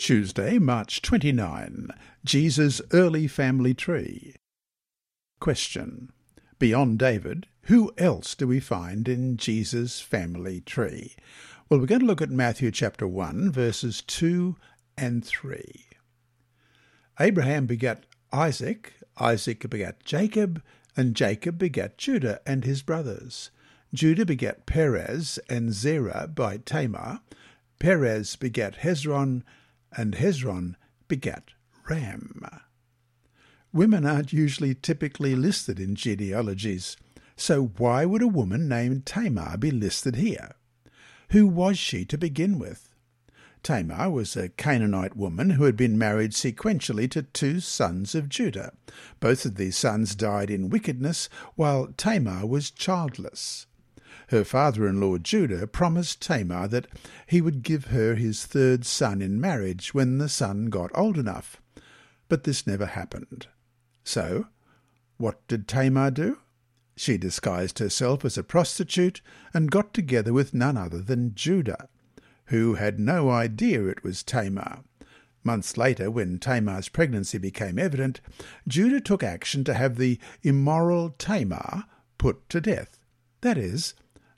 Tuesday, 0.03 0.59
March 0.59 1.01
29. 1.01 1.91
Jesus' 2.25 2.83
early 2.91 3.29
family 3.29 3.73
tree. 3.73 4.35
Question. 5.39 6.11
Beyond 6.59 6.99
David, 6.99 7.47
who 7.67 7.93
else 7.97 8.35
do 8.35 8.49
we 8.49 8.59
find 8.59 9.07
in 9.07 9.37
Jesus' 9.37 10.01
family 10.01 10.61
tree? 10.61 11.15
Well, 11.69 11.79
we're 11.79 11.87
going 11.87 12.01
to 12.01 12.07
look 12.07 12.21
at 12.21 12.31
Matthew 12.31 12.73
chapter 12.73 13.07
1, 13.07 13.53
verses 13.53 14.03
2 14.03 14.57
and 14.99 15.25
3. 15.25 15.63
Abraham 17.21 17.67
begat 17.67 18.03
Isaac, 18.33 18.95
Isaac 19.21 19.71
begat 19.71 20.05
Jacob, 20.05 20.65
and 20.97 21.15
Jacob 21.15 21.59
begat 21.59 21.97
Judah 21.97 22.41
and 22.45 22.65
his 22.65 22.83
brothers. 22.83 23.53
Judah 23.95 24.27
begat 24.27 24.67
Perez 24.67 25.39
and 25.49 25.73
Zerah 25.73 26.27
by 26.27 26.57
Tamar. 26.57 27.21
Perez 27.79 28.35
begat 28.35 28.79
Hezron, 28.79 29.45
and 29.97 30.15
Hezron 30.15 30.77
begat 31.09 31.51
Ram. 31.89 32.43
Women 33.73 34.05
aren't 34.05 34.33
usually 34.33 34.75
typically 34.75 35.35
listed 35.35 35.81
in 35.81 35.95
genealogies, 35.95 36.97
so 37.37 37.73
why 37.79 38.05
would 38.05 38.23
a 38.23 38.29
woman 38.29 38.69
named 38.69 39.07
Tamar 39.07 39.57
be 39.57 39.71
listed 39.71 40.17
here? 40.17 40.53
Who 41.31 41.47
was 41.47 41.79
she 41.79 42.05
to 42.07 42.19
begin 42.19 42.59
with? 42.59 42.95
Tamar 43.63 44.11
was 44.11 44.37
a 44.37 44.49
Canaanite 44.49 45.17
woman 45.17 45.51
who 45.51 45.65
had 45.65 45.77
been 45.77 45.97
married 45.97 46.33
sequentially 46.33 47.09
to 47.13 47.23
two 47.23 47.61
sons 47.61 48.15
of 48.15 48.29
Judah. 48.29 48.73
Both 49.21 49.45
of 49.45 49.55
these 49.55 49.77
sons 49.77 50.15
died 50.15 50.51
in 50.51 50.69
wickedness, 50.69 51.29
while 51.55 51.89
Tamar 51.97 52.45
was 52.45 52.71
childless. 52.71 53.67
Her 54.33 54.45
father 54.45 54.89
in 54.89 54.99
law 54.99 55.19
Judah 55.19 55.67
promised 55.67 56.23
Tamar 56.23 56.67
that 56.69 56.87
he 57.27 57.43
would 57.43 57.63
give 57.63 57.89
her 57.89 58.15
his 58.15 58.47
third 58.47 58.87
son 58.87 59.21
in 59.21 59.39
marriage 59.39 59.93
when 59.93 60.17
the 60.17 60.29
son 60.31 60.71
got 60.71 60.91
old 60.95 61.19
enough. 61.19 61.61
But 62.31 62.45
this 62.45 62.67
never 62.67 62.87
happened. 62.87 63.49
So, 64.05 64.47
what 65.19 65.47
did 65.49 65.69
Tamar 65.69 66.11
do? 66.11 66.39
She 66.97 67.19
disguised 67.19 67.79
herself 67.79 68.25
as 68.25 68.39
a 68.39 68.43
prostitute 68.43 69.21
and 69.53 69.71
got 69.71 69.93
together 69.93 70.33
with 70.33 70.55
none 70.55 70.79
other 70.79 71.03
than 71.03 71.35
Judah, 71.35 71.91
who 72.47 72.77
had 72.77 72.99
no 72.99 73.29
idea 73.29 73.87
it 73.87 74.03
was 74.03 74.23
Tamar. 74.23 74.79
Months 75.45 75.77
later, 75.77 76.11
when 76.11 76.39
Tamar's 76.39 76.89
pregnancy 76.89 77.37
became 77.37 77.79
evident, 77.79 78.23
Judah 78.67 79.03
took 79.03 79.23
action 79.23 79.63
to 79.65 79.75
have 79.75 79.97
the 79.97 80.19
immoral 80.43 81.11
Tamar 81.19 81.85
put 82.17 82.49
to 82.49 82.63
death. 82.63 82.99
That 83.43 83.59
is, 83.59 83.93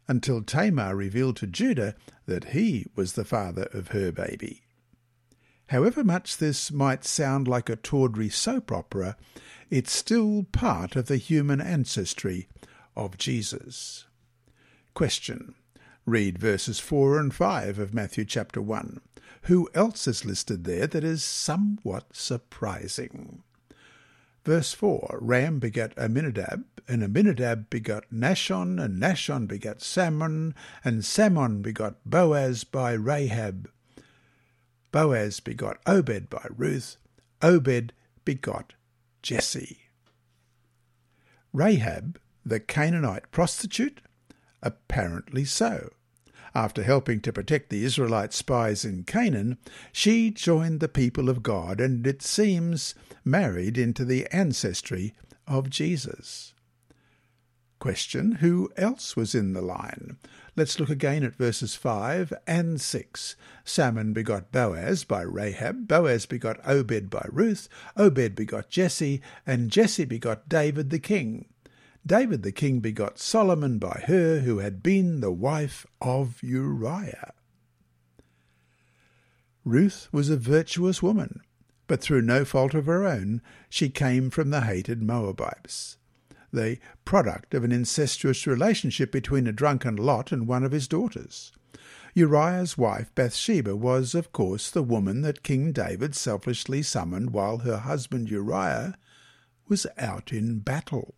until 0.07 0.43
Tamar 0.43 0.95
revealed 0.95 1.37
to 1.37 1.47
Judah 1.47 1.95
that 2.27 2.47
he 2.47 2.87
was 2.95 3.13
the 3.13 3.25
father 3.25 3.69
of 3.73 3.89
her 3.89 4.13
baby. 4.13 4.63
However 5.69 6.05
much 6.05 6.37
this 6.37 6.71
might 6.71 7.05
sound 7.05 7.49
like 7.49 7.69
a 7.69 7.77
tawdry 7.77 8.29
soap 8.29 8.71
opera, 8.71 9.17
it's 9.71 9.93
still 9.93 10.45
part 10.53 10.95
of 10.95 11.07
the 11.07 11.17
human 11.17 11.61
ancestry 11.61 12.49
of 12.95 13.17
Jesus. 13.17 14.07
Question. 14.93 15.55
Read 16.07 16.39
verses 16.39 16.79
4 16.79 17.19
and 17.19 17.35
5 17.35 17.79
of 17.79 17.95
Matthew 17.95 18.27
chapter 18.27 18.61
1. 18.61 19.01
Who 19.43 19.69
else 19.75 20.07
is 20.07 20.25
listed 20.25 20.65
there 20.65 20.87
that 20.87 21.03
is 21.03 21.25
somewhat 21.25 22.15
surprising? 22.15 23.43
Verse 24.45 24.75
4 24.75 25.19
Ram 25.21 25.59
begat 25.59 25.97
Amminadab, 25.97 26.65
Uh, 26.89 26.93
and 26.93 27.03
Amminadab 27.03 27.71
begot 27.71 28.05
Nahshon, 28.13 28.83
and 28.83 29.01
Nahshon 29.01 29.47
begot 29.47 29.83
Salmon, 29.83 30.55
and 30.85 31.05
Salmon 31.05 31.63
begot 31.63 31.97
Boaz 32.05 32.65
by 32.65 32.93
Rahab. 32.93 33.71
Boaz 34.93 35.41
begot 35.41 35.79
Obed 35.87 36.31
by 36.31 36.47
Ruth, 36.57 36.97
Obed 37.43 37.93
begot 38.25 38.75
Jesse. 39.23 39.79
Rahab, 41.53 42.19
the 42.45 42.61
Canaanite 42.61 43.31
prostitute? 43.31 44.01
Apparently 44.63 45.45
so. 45.45 45.91
After 46.55 46.85
helping 46.85 47.21
to 47.21 47.33
protect 47.33 47.71
the 47.71 47.85
Israelite 47.85 48.33
spies 48.33 48.85
in 48.85 49.03
Canaan, 49.05 49.59
she 49.93 50.31
joined 50.31 50.81
the 50.81 50.89
people 50.89 51.29
of 51.29 51.43
God 51.43 51.81
and, 51.81 52.07
it 52.07 52.23
seems, 52.23 52.95
married 53.25 53.77
into 53.77 54.05
the 54.05 54.27
ancestry 54.33 55.15
of 55.49 55.69
Jesus. 55.69 56.54
Question 57.85 58.37
Who 58.37 58.73
else 58.79 59.15
was 59.15 59.35
in 59.35 59.53
the 59.53 59.61
line? 59.61 60.17
Let's 60.57 60.81
look 60.81 60.89
again 60.89 61.23
at 61.23 61.37
verses 61.37 61.75
5 61.75 62.33
and 62.47 62.81
6. 62.81 63.37
Salmon 63.63 64.15
begot 64.15 64.51
Boaz 64.51 65.05
by 65.05 65.21
Rahab, 65.21 65.87
Boaz 65.87 66.25
begot 66.25 66.67
Obed 66.67 67.11
by 67.11 67.27
Ruth, 67.31 67.69
Obed 67.95 68.35
begot 68.35 68.71
Jesse, 68.71 69.21
and 69.47 69.71
Jesse 69.71 70.07
begot 70.07 70.49
David 70.49 70.89
the 70.89 70.99
king. 70.99 71.45
David 72.07 72.43
the 72.43 72.53
king 72.53 72.81
begot 72.81 73.19
Solomon 73.19 73.79
by 73.79 74.03
her 74.07 74.39
who 74.39 74.61
had 74.61 74.83
been 74.83 75.21
the 75.21 75.31
wife 75.31 75.87
of 76.01 76.43
Uriah. 76.43 77.35
Ruth 79.63 80.09
was 80.11 80.31
a 80.31 80.39
virtuous 80.39 81.03
woman, 81.03 81.43
but 81.87 82.01
through 82.01 82.23
no 82.23 82.47
fault 82.47 82.73
of 82.73 82.87
her 82.87 83.05
own, 83.05 83.43
she 83.69 83.91
came 83.91 84.31
from 84.31 84.49
the 84.49 84.63
hated 84.63 85.03
Moabites, 85.03 85.99
the 86.55 86.79
product 87.05 87.53
of 87.55 87.65
an 87.65 87.73
incestuous 87.73 88.47
relationship 88.47 89.13
between 89.13 89.47
a 89.47 89.53
drunken 89.53 89.97
Lot 89.97 90.33
and 90.33 90.47
one 90.47 90.65
of 90.65 90.73
his 90.73 90.89
daughters. 90.89 91.53
Uriah's 92.15 92.79
wife 92.79 93.13
Bathsheba 93.15 93.75
was, 93.75 94.15
of 94.15 94.33
course, 94.33 94.71
the 94.71 94.83
woman 94.83 95.23
that 95.23 95.43
King 95.43 95.73
David 95.73 96.15
selfishly 96.15 96.81
summoned 96.83 97.31
while 97.31 97.59
her 97.59 97.79
husband 97.79 98.31
Uriah 98.31 98.97
was 99.69 99.87
out 99.99 100.33
in 100.33 100.61
battle. 100.61 101.15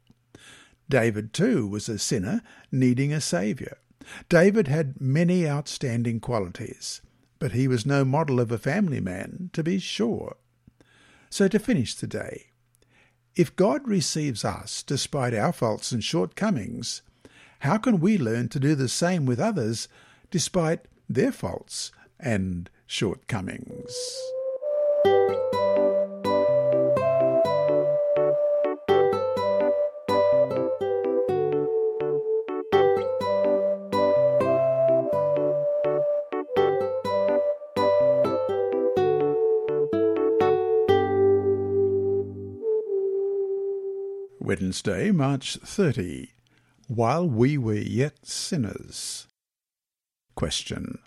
David, 0.89 1.33
too, 1.33 1.67
was 1.67 1.89
a 1.89 1.99
sinner 1.99 2.41
needing 2.73 3.13
a 3.13 3.21
saviour. 3.21 3.77
David 4.29 4.69
had 4.69 5.01
many 5.01 5.47
outstanding 5.47 6.21
qualities, 6.21 7.03
but 7.39 7.53
he 7.53 7.69
was 7.69 7.85
no 7.85 8.05
model 8.05 8.41
of 8.41 8.51
a 8.51 8.59
family 8.59 9.01
man, 9.01 9.51
to 9.53 9.63
be 9.63 9.79
sure. 9.79 10.37
So 11.29 11.49
to 11.49 11.59
finish 11.59 11.95
the 11.95 12.07
day, 12.07 12.47
if 13.37 13.55
God 13.55 13.87
receives 13.87 14.45
us 14.45 14.83
despite 14.83 15.35
our 15.35 15.53
faults 15.53 15.93
and 15.93 16.03
shortcomings, 16.03 17.03
how 17.61 17.77
can 17.77 18.01
we 18.01 18.17
learn 18.17 18.49
to 18.49 18.59
do 18.59 18.75
the 18.75 18.89
same 18.89 19.27
with 19.27 19.39
others 19.39 19.89
despite 20.31 20.87
their 21.09 21.33
faults 21.33 21.93
and 22.19 22.71
shortcomings? 22.87 23.95
Wednesday, 44.47 45.11
March 45.11 45.59
30. 45.65 46.29
While 46.87 47.29
we 47.29 47.59
were 47.59 47.75
yet 47.75 48.25
sinners. 48.25 49.27
Question. 50.37 51.01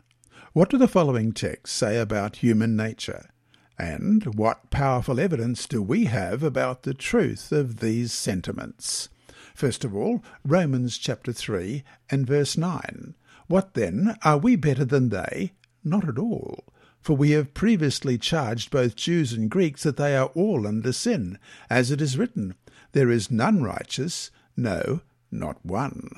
What 0.51 0.69
do 0.69 0.77
the 0.77 0.89
following 0.89 1.31
texts 1.31 1.77
say 1.77 1.97
about 1.97 2.43
human 2.43 2.75
nature? 2.75 3.29
And 3.77 4.35
what 4.35 4.69
powerful 4.71 5.21
evidence 5.21 5.67
do 5.67 5.81
we 5.81 6.03
have 6.07 6.43
about 6.43 6.83
the 6.83 6.93
truth 6.93 7.53
of 7.53 7.79
these 7.79 8.11
sentiments? 8.11 9.07
First 9.55 9.85
of 9.85 9.95
all, 9.95 10.21
Romans 10.45 10.97
chapter 10.97 11.31
3 11.31 11.85
and 12.09 12.27
verse 12.27 12.57
9. 12.57 13.15
What 13.47 13.73
then? 13.73 14.17
Are 14.21 14.37
we 14.37 14.57
better 14.57 14.83
than 14.83 15.07
they? 15.07 15.53
Not 15.81 16.09
at 16.09 16.19
all. 16.19 16.65
For 16.99 17.15
we 17.15 17.31
have 17.31 17.53
previously 17.53 18.17
charged 18.17 18.69
both 18.69 18.97
Jews 18.97 19.31
and 19.31 19.49
Greeks 19.49 19.83
that 19.83 19.95
they 19.95 20.17
are 20.17 20.27
all 20.35 20.67
under 20.67 20.91
sin, 20.91 21.39
as 21.69 21.89
it 21.89 22.01
is 22.01 22.17
written, 22.17 22.55
There 22.91 23.09
is 23.11 23.31
none 23.31 23.61
righteous, 23.61 24.31
no, 24.57 25.01
not 25.31 25.63
one. 25.65 26.09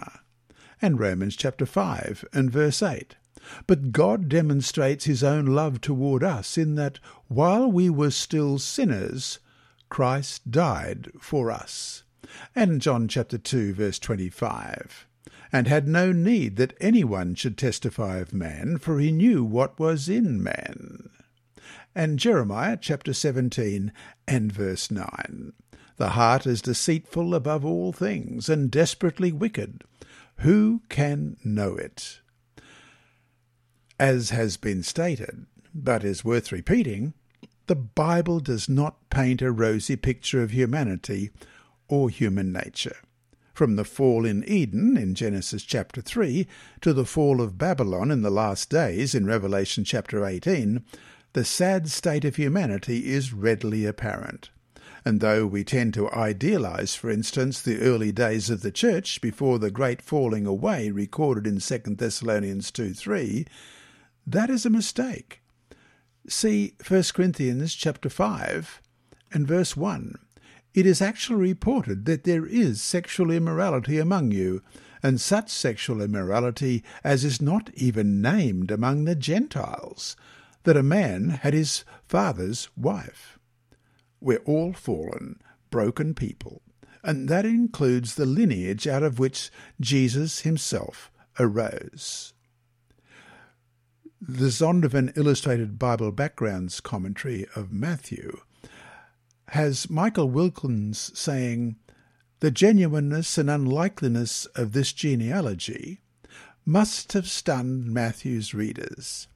And 0.81 0.99
Romans 0.99 1.35
chapter 1.35 1.65
5 1.65 2.25
and 2.33 2.51
verse 2.51 2.81
8. 2.81 3.15
But 3.67 3.91
God 3.91 4.29
demonstrates 4.29 5.05
his 5.05 5.23
own 5.23 5.45
love 5.45 5.81
toward 5.81 6.23
us 6.23 6.57
in 6.57 6.75
that 6.75 6.99
while 7.27 7.71
we 7.71 7.89
were 7.89 8.11
still 8.11 8.59
sinners, 8.59 9.39
Christ 9.89 10.51
died 10.51 11.11
for 11.19 11.51
us. 11.51 12.03
And 12.55 12.81
John 12.81 13.07
chapter 13.07 13.37
2 13.37 13.73
verse 13.73 13.99
25 13.99 15.07
and 15.51 15.67
had 15.67 15.87
no 15.87 16.11
need 16.11 16.55
that 16.55 16.73
any 16.79 17.03
one 17.03 17.35
should 17.35 17.57
testify 17.57 18.17
of 18.17 18.33
man, 18.33 18.77
for 18.77 18.99
he 18.99 19.11
knew 19.11 19.43
what 19.43 19.77
was 19.79 20.07
in 20.07 20.41
man. 20.41 21.09
And 21.93 22.19
Jeremiah 22.19 22.77
chapter 22.79 23.13
17 23.13 23.91
and 24.27 24.51
verse 24.51 24.89
9. 24.89 25.53
The 26.01 26.17
heart 26.17 26.47
is 26.47 26.63
deceitful 26.63 27.35
above 27.35 27.63
all 27.63 27.93
things, 27.93 28.49
and 28.49 28.71
desperately 28.71 29.31
wicked. 29.31 29.83
Who 30.37 30.81
can 30.89 31.37
know 31.43 31.75
it? 31.75 32.21
As 33.99 34.31
has 34.31 34.57
been 34.57 34.81
stated, 34.81 35.45
but 35.75 36.03
is 36.03 36.25
worth 36.25 36.51
repeating, 36.51 37.13
the 37.67 37.75
Bible 37.75 38.39
does 38.39 38.67
not 38.67 39.11
paint 39.11 39.43
a 39.43 39.51
rosy 39.51 39.95
picture 39.95 40.41
of 40.41 40.49
humanity 40.49 41.29
or 41.87 42.09
human 42.09 42.51
nature. 42.51 42.97
From 43.53 43.75
the 43.75 43.85
fall 43.85 44.25
in 44.25 44.43
Eden 44.45 44.97
in 44.97 45.13
Genesis 45.13 45.61
chapter 45.61 46.01
3 46.01 46.47
to 46.81 46.93
the 46.93 47.05
fall 47.05 47.39
of 47.39 47.59
Babylon 47.59 48.09
in 48.09 48.23
the 48.23 48.31
last 48.31 48.71
days 48.71 49.13
in 49.13 49.27
Revelation 49.27 49.83
chapter 49.83 50.25
18, 50.25 50.83
the 51.33 51.45
sad 51.45 51.91
state 51.91 52.25
of 52.25 52.37
humanity 52.37 53.13
is 53.13 53.33
readily 53.33 53.85
apparent. 53.85 54.49
And 55.03 55.19
though 55.19 55.47
we 55.47 55.63
tend 55.63 55.93
to 55.95 56.11
idealize, 56.11 56.95
for 56.95 57.09
instance, 57.09 57.61
the 57.61 57.79
early 57.79 58.11
days 58.11 58.49
of 58.49 58.61
the 58.61 58.71
church 58.71 59.19
before 59.21 59.57
the 59.57 59.71
great 59.71 60.01
falling 60.01 60.45
away 60.45 60.91
recorded 60.91 61.47
in 61.47 61.59
2 61.59 61.95
Thessalonians 61.95 62.71
2 62.71 62.93
3, 62.93 63.45
that 64.27 64.49
is 64.49 64.65
a 64.65 64.69
mistake. 64.69 65.41
See 66.27 66.75
1 66.87 67.03
Corinthians 67.13 67.73
chapter 67.73 68.09
5 68.09 68.81
and 69.33 69.47
verse 69.47 69.75
1 69.75 70.19
it 70.73 70.85
is 70.85 71.01
actually 71.01 71.49
reported 71.49 72.05
that 72.05 72.23
there 72.23 72.45
is 72.45 72.81
sexual 72.81 73.29
immorality 73.29 73.99
among 73.99 74.31
you, 74.31 74.61
and 75.03 75.19
such 75.19 75.49
sexual 75.49 76.01
immorality 76.01 76.83
as 77.03 77.25
is 77.25 77.41
not 77.41 77.69
even 77.73 78.21
named 78.21 78.71
among 78.71 79.03
the 79.03 79.15
Gentiles, 79.15 80.15
that 80.63 80.77
a 80.77 80.83
man 80.83 81.29
had 81.29 81.53
his 81.53 81.83
father's 82.07 82.69
wife. 82.77 83.37
We're 84.21 84.43
all 84.45 84.71
fallen, 84.71 85.41
broken 85.71 86.13
people, 86.13 86.61
and 87.03 87.27
that 87.27 87.43
includes 87.43 88.15
the 88.15 88.25
lineage 88.27 88.87
out 88.87 89.01
of 89.01 89.17
which 89.17 89.49
Jesus 89.79 90.41
himself 90.41 91.11
arose. 91.39 92.33
The 94.21 94.51
Zondervan 94.51 95.17
Illustrated 95.17 95.79
Bible 95.79 96.11
Backgrounds 96.11 96.79
commentary 96.79 97.47
of 97.55 97.73
Matthew 97.73 98.39
has 99.47 99.89
Michael 99.89 100.29
Wilkins 100.29 101.11
saying, 101.17 101.77
The 102.39 102.51
genuineness 102.51 103.39
and 103.39 103.49
unlikeliness 103.49 104.45
of 104.55 104.73
this 104.73 104.93
genealogy 104.93 106.01
must 106.63 107.13
have 107.13 107.27
stunned 107.27 107.87
Matthew's 107.87 108.53
readers. 108.53 109.27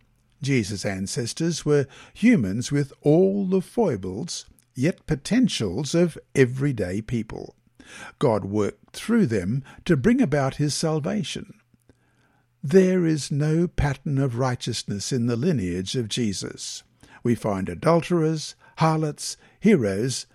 Jesus' 0.44 0.86
ancestors 0.86 1.66
were 1.66 1.88
humans 2.14 2.72
with 2.72 2.94
all 3.02 3.48
the 3.48 3.62
foibles, 3.62 4.46
yet 4.76 5.06
potentials, 5.08 5.96
of 5.96 6.18
everyday 6.36 7.02
people. 7.02 7.56
God 8.20 8.46
worked 8.46 8.96
through 8.96 9.28
them 9.28 9.64
to 9.86 9.98
bring 9.98 10.22
about 10.22 10.56
his 10.56 10.74
salvation. 10.74 11.60
There 12.64 13.06
is 13.06 13.32
no 13.32 13.68
pattern 13.68 14.18
of 14.18 14.40
righteousness 14.40 15.12
in 15.12 15.28
the 15.28 15.36
lineage 15.36 15.96
of 15.96 16.10
Jesus. 16.10 16.84
We 17.24 17.36
find 17.36 17.70
adulterers, 17.70 18.56
harlots, 18.78 19.38
heroes, 19.60 20.26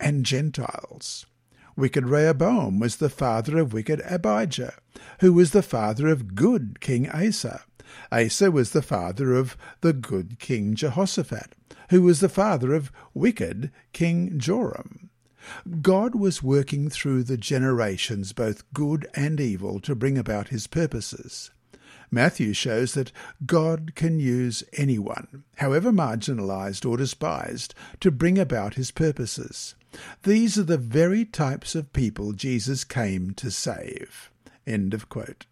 and 0.00 0.24
Gentiles. 0.26 1.26
Wicked 1.76 2.08
Rehoboam 2.08 2.80
was 2.80 2.96
the 2.96 3.10
father 3.10 3.58
of 3.58 3.72
wicked 3.72 4.00
Abijah, 4.04 4.74
who 5.20 5.32
was 5.32 5.50
the 5.50 5.62
father 5.62 6.08
of 6.08 6.34
good 6.34 6.80
King 6.80 7.08
Asa. 7.08 7.64
Asa 8.10 8.50
was 8.50 8.70
the 8.70 8.82
father 8.82 9.34
of 9.34 9.56
the 9.80 9.92
good 9.92 10.38
King 10.38 10.74
Jehoshaphat, 10.74 11.54
who 11.90 12.02
was 12.02 12.20
the 12.20 12.28
father 12.28 12.74
of 12.74 12.92
wicked 13.14 13.70
King 13.92 14.38
Joram. 14.38 15.10
God 15.80 16.14
was 16.14 16.42
working 16.42 16.90
through 16.90 17.22
the 17.22 17.36
generations, 17.36 18.32
both 18.32 18.72
good 18.72 19.06
and 19.14 19.40
evil, 19.40 19.78
to 19.80 19.94
bring 19.94 20.18
about 20.18 20.48
his 20.48 20.66
purposes. 20.66 21.50
Matthew 22.10 22.52
shows 22.52 22.94
that 22.94 23.12
God 23.44 23.94
can 23.94 24.20
use 24.20 24.62
anyone, 24.72 25.44
however 25.56 25.92
marginalized 25.92 26.88
or 26.88 26.96
despised, 26.96 27.74
to 28.00 28.10
bring 28.10 28.38
about 28.38 28.74
his 28.74 28.90
purposes. 28.90 29.74
These 30.22 30.58
are 30.58 30.64
the 30.64 30.78
very 30.78 31.24
types 31.24 31.74
of 31.74 31.92
people 31.92 32.32
Jesus 32.32 32.84
came 32.84 33.32
to 33.34 33.50
save. 33.50 34.30
End 34.66 34.94
of 34.94 35.08
quote. 35.08 35.46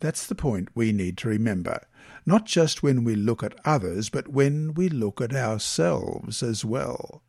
That's 0.00 0.26
the 0.26 0.34
point 0.34 0.70
we 0.74 0.92
need 0.92 1.16
to 1.18 1.28
remember, 1.28 1.86
not 2.26 2.46
just 2.46 2.82
when 2.82 3.04
we 3.04 3.14
look 3.14 3.42
at 3.42 3.58
others, 3.64 4.08
but 4.08 4.28
when 4.28 4.74
we 4.74 4.88
look 4.88 5.20
at 5.20 5.34
ourselves 5.34 6.42
as 6.42 6.64
well. 6.64 7.22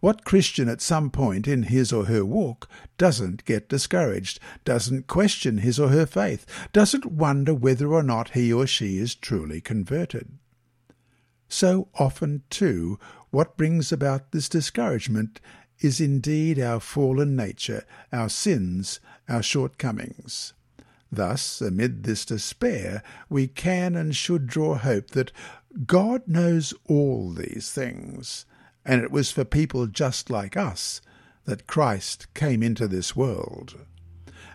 What 0.00 0.24
Christian 0.24 0.68
at 0.68 0.82
some 0.82 1.10
point 1.10 1.48
in 1.48 1.62
his 1.62 1.90
or 1.90 2.04
her 2.04 2.26
walk 2.26 2.68
doesn't 2.98 3.46
get 3.46 3.70
discouraged, 3.70 4.38
doesn't 4.66 5.06
question 5.06 5.58
his 5.58 5.80
or 5.80 5.88
her 5.88 6.04
faith, 6.04 6.44
doesn't 6.74 7.06
wonder 7.06 7.54
whether 7.54 7.90
or 7.90 8.02
not 8.02 8.30
he 8.30 8.52
or 8.52 8.66
she 8.66 8.98
is 8.98 9.14
truly 9.14 9.62
converted? 9.62 10.36
So 11.48 11.88
often, 11.94 12.42
too, 12.50 12.98
what 13.30 13.56
brings 13.56 13.92
about 13.92 14.32
this 14.32 14.50
discouragement 14.50 15.40
is 15.80 16.02
indeed 16.02 16.58
our 16.58 16.80
fallen 16.80 17.34
nature, 17.34 17.86
our 18.12 18.28
sins, 18.28 19.00
our 19.26 19.42
shortcomings. 19.42 20.52
Thus, 21.10 21.60
amid 21.60 22.02
this 22.02 22.24
despair, 22.24 23.02
we 23.28 23.46
can 23.46 23.94
and 23.94 24.14
should 24.14 24.46
draw 24.46 24.76
hope 24.76 25.10
that 25.10 25.32
God 25.86 26.22
knows 26.26 26.74
all 26.88 27.32
these 27.32 27.70
things, 27.70 28.46
and 28.84 29.02
it 29.02 29.10
was 29.10 29.30
for 29.30 29.44
people 29.44 29.86
just 29.86 30.30
like 30.30 30.56
us 30.56 31.00
that 31.44 31.66
Christ 31.66 32.32
came 32.34 32.62
into 32.62 32.88
this 32.88 33.14
world. 33.14 33.76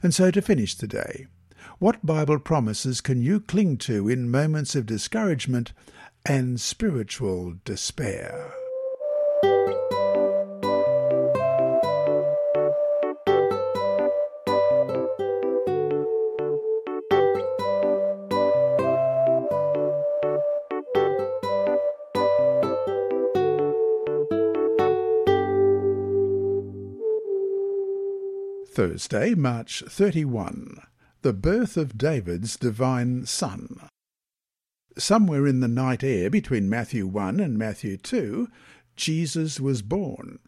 And 0.01 0.13
so 0.13 0.31
to 0.31 0.41
finish 0.41 0.75
today, 0.75 1.27
what 1.77 2.05
Bible 2.05 2.39
promises 2.39 3.01
can 3.01 3.21
you 3.21 3.39
cling 3.39 3.77
to 3.77 4.09
in 4.09 4.31
moments 4.31 4.75
of 4.75 4.85
discouragement 4.85 5.73
and 6.25 6.59
spiritual 6.59 7.55
despair? 7.63 8.53
Thursday, 28.79 29.35
March 29.35 29.83
31. 29.89 30.79
The 31.21 31.33
birth 31.33 31.75
of 31.75 31.97
David's 31.97 32.55
divine 32.55 33.25
son. 33.25 33.81
Somewhere 34.97 35.45
in 35.45 35.59
the 35.59 35.67
night 35.67 36.01
air 36.01 36.29
between 36.29 36.69
Matthew 36.69 37.05
1 37.05 37.41
and 37.41 37.57
Matthew 37.57 37.97
2, 37.97 38.47
Jesus 38.95 39.59
was 39.59 39.81
born. 39.81 40.39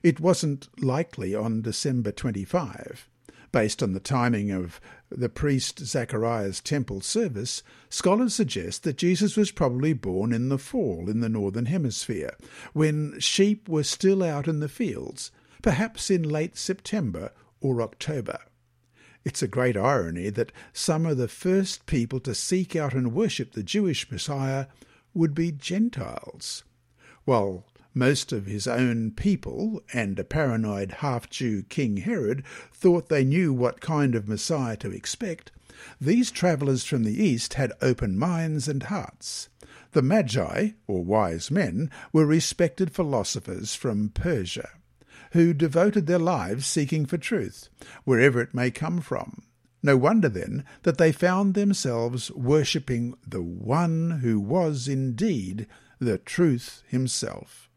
It 0.00 0.20
wasn't 0.20 0.68
likely 0.80 1.34
on 1.34 1.60
December 1.60 2.12
25. 2.12 3.08
Based 3.50 3.82
on 3.82 3.94
the 3.94 3.98
timing 3.98 4.52
of 4.52 4.80
the 5.10 5.28
priest 5.28 5.80
Zachariah's 5.80 6.60
temple 6.60 7.00
service, 7.00 7.64
scholars 7.88 8.32
suggest 8.32 8.84
that 8.84 8.96
Jesus 8.96 9.36
was 9.36 9.50
probably 9.50 9.92
born 9.92 10.32
in 10.32 10.50
the 10.50 10.56
fall 10.58 11.10
in 11.10 11.18
the 11.18 11.28
northern 11.28 11.66
hemisphere, 11.66 12.36
when 12.74 13.18
sheep 13.18 13.68
were 13.68 13.82
still 13.82 14.22
out 14.22 14.46
in 14.46 14.60
the 14.60 14.68
fields, 14.68 15.32
perhaps 15.62 16.12
in 16.12 16.22
late 16.22 16.56
September 16.56 17.32
or 17.62 17.80
October. 17.80 18.38
It's 19.24 19.42
a 19.42 19.48
great 19.48 19.76
irony 19.76 20.30
that 20.30 20.52
some 20.72 21.06
of 21.06 21.16
the 21.16 21.28
first 21.28 21.86
people 21.86 22.18
to 22.20 22.34
seek 22.34 22.74
out 22.74 22.92
and 22.92 23.14
worship 23.14 23.52
the 23.52 23.62
Jewish 23.62 24.10
Messiah 24.10 24.66
would 25.14 25.34
be 25.34 25.52
Gentiles. 25.52 26.64
While 27.24 27.64
most 27.94 28.32
of 28.32 28.46
his 28.46 28.66
own 28.66 29.12
people 29.12 29.80
and 29.92 30.18
a 30.18 30.24
paranoid 30.24 30.92
half 30.98 31.30
Jew 31.30 31.62
King 31.62 31.98
Herod 31.98 32.42
thought 32.72 33.08
they 33.08 33.24
knew 33.24 33.52
what 33.52 33.80
kind 33.80 34.16
of 34.16 34.26
Messiah 34.26 34.76
to 34.78 34.90
expect, 34.90 35.52
these 36.00 36.32
travellers 36.32 36.84
from 36.84 37.04
the 37.04 37.22
East 37.22 37.54
had 37.54 37.72
open 37.80 38.18
minds 38.18 38.66
and 38.66 38.82
hearts. 38.84 39.48
The 39.92 40.02
Magi, 40.02 40.70
or 40.88 41.04
wise 41.04 41.50
men, 41.50 41.90
were 42.12 42.26
respected 42.26 42.92
philosophers 42.92 43.74
from 43.74 44.08
Persia 44.08 44.70
who 45.32 45.52
devoted 45.52 46.06
their 46.06 46.18
lives 46.18 46.66
seeking 46.66 47.06
for 47.06 47.18
truth, 47.18 47.68
wherever 48.04 48.40
it 48.40 48.54
may 48.54 48.70
come 48.70 49.00
from. 49.00 49.42
No 49.82 49.96
wonder, 49.96 50.28
then, 50.28 50.64
that 50.84 50.98
they 50.98 51.10
found 51.10 51.54
themselves 51.54 52.30
worshipping 52.30 53.14
the 53.26 53.42
one 53.42 54.20
who 54.22 54.38
was 54.38 54.86
indeed 54.86 55.66
the 55.98 56.18
truth 56.18 56.82
himself. 56.86 57.68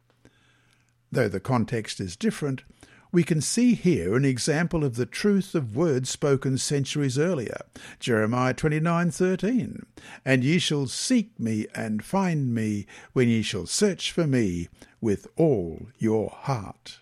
Though 1.11 1.29
the 1.29 1.39
context 1.39 1.99
is 1.99 2.15
different, 2.15 2.63
we 3.11 3.23
can 3.23 3.39
see 3.39 3.75
here 3.75 4.15
an 4.15 4.25
example 4.25 4.83
of 4.83 4.97
the 4.97 5.05
truth 5.05 5.55
of 5.55 5.75
words 5.75 6.09
spoken 6.09 6.57
centuries 6.57 7.17
earlier. 7.17 7.61
Jeremiah 7.99 8.53
29:13, 8.53 9.85
"And 10.25 10.43
ye 10.43 10.59
shall 10.59 10.87
seek 10.87 11.39
me 11.39 11.67
and 11.73 12.03
find 12.03 12.53
me 12.53 12.85
when 13.13 13.29
ye 13.29 13.41
shall 13.41 13.65
search 13.65 14.11
for 14.11 14.27
me 14.27 14.67
with 14.99 15.27
all 15.37 15.87
your 15.97 16.29
heart." 16.29 16.99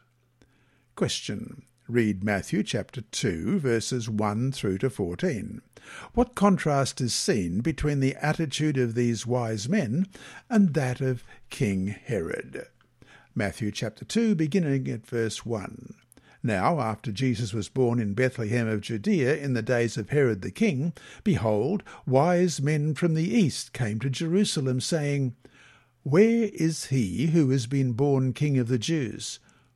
Question. 0.95 1.63
Read 1.87 2.23
Matthew 2.23 2.61
chapter 2.61 3.01
2, 3.01 3.57
verses 3.57 4.07
1 4.07 4.51
through 4.51 4.77
to 4.77 4.91
14. 4.91 5.63
What 6.13 6.35
contrast 6.35 7.01
is 7.01 7.15
seen 7.15 7.61
between 7.61 7.99
the 7.99 8.15
attitude 8.23 8.77
of 8.77 8.93
these 8.93 9.25
wise 9.25 9.67
men 9.67 10.05
and 10.51 10.75
that 10.75 11.01
of 11.01 11.23
King 11.49 11.87
Herod? 11.87 12.67
Matthew 13.33 13.71
chapter 13.71 14.05
2, 14.05 14.35
beginning 14.35 14.87
at 14.87 15.07
verse 15.07 15.43
1. 15.43 15.95
Now, 16.43 16.79
after 16.79 17.11
Jesus 17.11 17.55
was 17.55 17.69
born 17.69 17.99
in 17.99 18.13
Bethlehem 18.13 18.67
of 18.67 18.81
Judea 18.81 19.37
in 19.37 19.53
the 19.53 19.63
days 19.63 19.97
of 19.97 20.11
Herod 20.11 20.43
the 20.43 20.51
king, 20.51 20.93
behold, 21.23 21.81
wise 22.05 22.61
men 22.61 22.93
from 22.93 23.15
the 23.15 23.27
east 23.35 23.73
came 23.73 23.99
to 24.01 24.11
Jerusalem, 24.11 24.79
saying, 24.79 25.35
Where 26.03 26.51
is 26.53 26.85
he 26.85 27.27
who 27.27 27.49
has 27.49 27.65
been 27.65 27.93
born 27.93 28.31
King 28.31 28.59
of 28.59 28.67
the 28.67 28.77
Jews? 28.77 29.39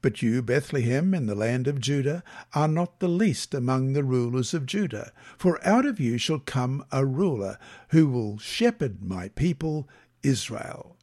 But 0.00 0.22
you, 0.22 0.42
Bethlehem, 0.42 1.12
in 1.12 1.26
the 1.26 1.34
land 1.34 1.66
of 1.66 1.80
Judah, 1.80 2.22
are 2.54 2.68
not 2.68 3.00
the 3.00 3.08
least 3.08 3.52
among 3.52 3.92
the 3.92 4.04
rulers 4.04 4.54
of 4.54 4.66
Judah, 4.66 5.12
for 5.36 5.64
out 5.66 5.84
of 5.84 5.98
you 5.98 6.18
shall 6.18 6.38
come 6.38 6.84
a 6.92 7.04
ruler 7.04 7.58
who 7.88 8.06
will 8.06 8.38
shepherd 8.38 9.02
my 9.02 9.28
people 9.30 9.88
Israel. 10.22 10.96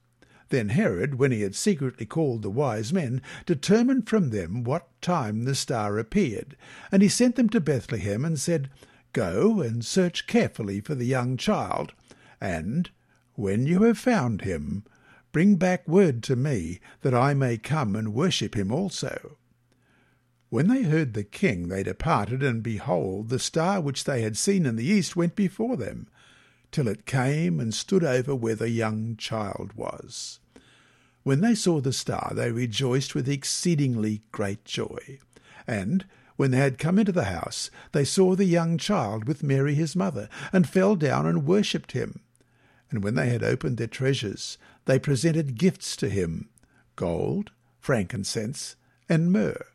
Then 0.49 0.69
Herod, 0.69 1.15
when 1.15 1.31
he 1.31 1.41
had 1.41 1.55
secretly 1.55 2.05
called 2.05 2.41
the 2.41 2.49
wise 2.49 2.93
men, 2.93 3.21
determined 3.45 4.07
from 4.07 4.29
them 4.29 4.63
what 4.63 4.89
time 5.01 5.43
the 5.43 5.55
star 5.55 5.97
appeared. 5.97 6.55
And 6.91 7.01
he 7.01 7.09
sent 7.09 7.35
them 7.35 7.49
to 7.49 7.59
Bethlehem, 7.59 8.23
and 8.23 8.39
said, 8.39 8.69
Go 9.11 9.61
and 9.61 9.83
search 9.83 10.27
carefully 10.27 10.81
for 10.81 10.95
the 10.95 11.05
young 11.05 11.35
child, 11.35 11.93
and, 12.39 12.89
when 13.33 13.65
you 13.65 13.83
have 13.83 13.97
found 13.97 14.41
him, 14.41 14.83
Bring 15.35 15.55
back 15.57 15.85
word 15.85 16.23
to 16.23 16.37
me, 16.37 16.79
that 17.01 17.13
I 17.13 17.33
may 17.33 17.57
come 17.57 17.93
and 17.97 18.13
worship 18.13 18.55
him 18.55 18.71
also. 18.71 19.35
When 20.47 20.69
they 20.69 20.83
heard 20.83 21.13
the 21.13 21.25
king, 21.25 21.67
they 21.67 21.83
departed, 21.83 22.41
and 22.41 22.63
behold, 22.63 23.27
the 23.27 23.37
star 23.37 23.81
which 23.81 24.05
they 24.05 24.21
had 24.21 24.37
seen 24.37 24.65
in 24.65 24.77
the 24.77 24.85
east 24.85 25.17
went 25.17 25.35
before 25.35 25.75
them, 25.75 26.07
till 26.71 26.87
it 26.87 27.05
came 27.05 27.59
and 27.59 27.73
stood 27.73 28.01
over 28.01 28.33
where 28.33 28.55
the 28.55 28.69
young 28.69 29.17
child 29.17 29.73
was. 29.73 30.39
When 31.23 31.41
they 31.41 31.53
saw 31.53 31.81
the 31.81 31.91
star, 31.91 32.31
they 32.33 32.49
rejoiced 32.49 33.13
with 33.13 33.27
exceedingly 33.27 34.21
great 34.31 34.63
joy. 34.63 35.19
And 35.67 36.05
when 36.37 36.51
they 36.51 36.59
had 36.59 36.79
come 36.79 36.97
into 36.97 37.11
the 37.11 37.25
house, 37.25 37.69
they 37.91 38.05
saw 38.05 38.37
the 38.37 38.45
young 38.45 38.77
child 38.77 39.25
with 39.27 39.43
Mary 39.43 39.75
his 39.75 39.97
mother, 39.97 40.29
and 40.53 40.65
fell 40.65 40.95
down 40.95 41.25
and 41.25 41.45
worshipped 41.45 41.91
him. 41.91 42.21
And 42.89 43.03
when 43.03 43.15
they 43.15 43.27
had 43.27 43.43
opened 43.43 43.75
their 43.75 43.87
treasures, 43.87 44.57
they 44.85 44.99
presented 44.99 45.57
gifts 45.57 45.95
to 45.97 46.09
him 46.09 46.49
gold, 46.95 47.51
frankincense, 47.79 48.75
and 49.09 49.31
myrrh. 49.31 49.65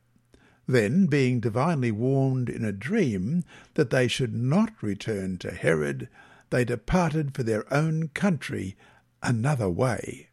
Then, 0.66 1.06
being 1.06 1.40
divinely 1.40 1.90
warned 1.90 2.48
in 2.48 2.64
a 2.64 2.72
dream 2.72 3.44
that 3.74 3.90
they 3.90 4.08
should 4.08 4.34
not 4.34 4.72
return 4.82 5.36
to 5.38 5.50
Herod, 5.50 6.08
they 6.50 6.64
departed 6.64 7.34
for 7.34 7.42
their 7.42 7.72
own 7.72 8.08
country 8.08 8.76
another 9.22 9.68
way. 9.68 10.28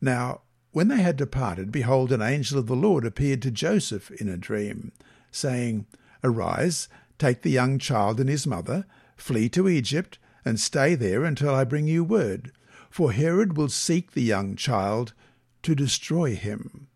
Now, 0.00 0.42
when 0.72 0.88
they 0.88 1.02
had 1.02 1.16
departed, 1.16 1.70
behold, 1.72 2.12
an 2.12 2.22
angel 2.22 2.58
of 2.58 2.66
the 2.66 2.76
Lord 2.76 3.04
appeared 3.04 3.42
to 3.42 3.50
Joseph 3.50 4.10
in 4.10 4.28
a 4.28 4.36
dream, 4.36 4.92
saying, 5.30 5.86
Arise, 6.24 6.88
take 7.18 7.42
the 7.42 7.50
young 7.50 7.78
child 7.78 8.20
and 8.20 8.28
his 8.28 8.46
mother, 8.46 8.86
flee 9.16 9.48
to 9.50 9.68
Egypt, 9.68 10.18
and 10.44 10.58
stay 10.58 10.94
there 10.94 11.24
until 11.24 11.54
I 11.54 11.64
bring 11.64 11.86
you 11.86 12.04
word, 12.04 12.52
for 12.92 13.12
Herod 13.12 13.56
will 13.56 13.70
seek 13.70 14.12
the 14.12 14.22
young 14.22 14.54
child 14.54 15.14
to 15.62 15.74
destroy 15.74 16.34
him. 16.34 16.88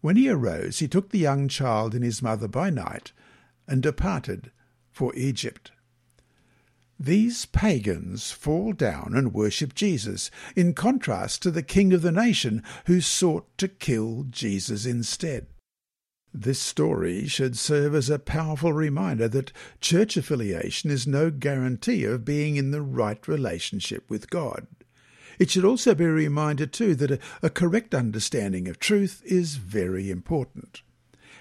When 0.00 0.16
he 0.16 0.30
arose, 0.30 0.78
he 0.78 0.88
took 0.88 1.10
the 1.10 1.18
young 1.18 1.46
child 1.46 1.94
and 1.94 2.02
his 2.02 2.22
mother 2.22 2.48
by 2.48 2.70
night, 2.70 3.12
and 3.68 3.82
departed 3.82 4.50
for 4.90 5.14
Egypt. 5.14 5.72
These 6.98 7.44
pagans 7.44 8.30
fall 8.30 8.72
down 8.72 9.12
and 9.14 9.34
worship 9.34 9.74
Jesus, 9.74 10.30
in 10.56 10.72
contrast 10.72 11.42
to 11.42 11.50
the 11.50 11.62
king 11.62 11.92
of 11.92 12.00
the 12.00 12.12
nation 12.12 12.62
who 12.86 13.02
sought 13.02 13.46
to 13.58 13.68
kill 13.68 14.24
Jesus 14.30 14.86
instead. 14.86 15.48
This 16.32 16.60
story 16.60 17.26
should 17.26 17.58
serve 17.58 17.94
as 17.94 18.08
a 18.08 18.18
powerful 18.18 18.72
reminder 18.72 19.28
that 19.28 19.52
church 19.82 20.16
affiliation 20.16 20.90
is 20.90 21.06
no 21.06 21.30
guarantee 21.30 22.04
of 22.04 22.24
being 22.24 22.56
in 22.56 22.70
the 22.70 22.80
right 22.80 23.28
relationship 23.28 24.08
with 24.08 24.30
God. 24.30 24.66
It 25.40 25.50
should 25.50 25.64
also 25.64 25.94
be 25.94 26.04
a 26.04 26.10
reminder, 26.10 26.66
too, 26.66 26.94
that 26.96 27.10
a, 27.10 27.18
a 27.42 27.48
correct 27.48 27.94
understanding 27.94 28.68
of 28.68 28.78
truth 28.78 29.22
is 29.24 29.56
very 29.56 30.10
important. 30.10 30.82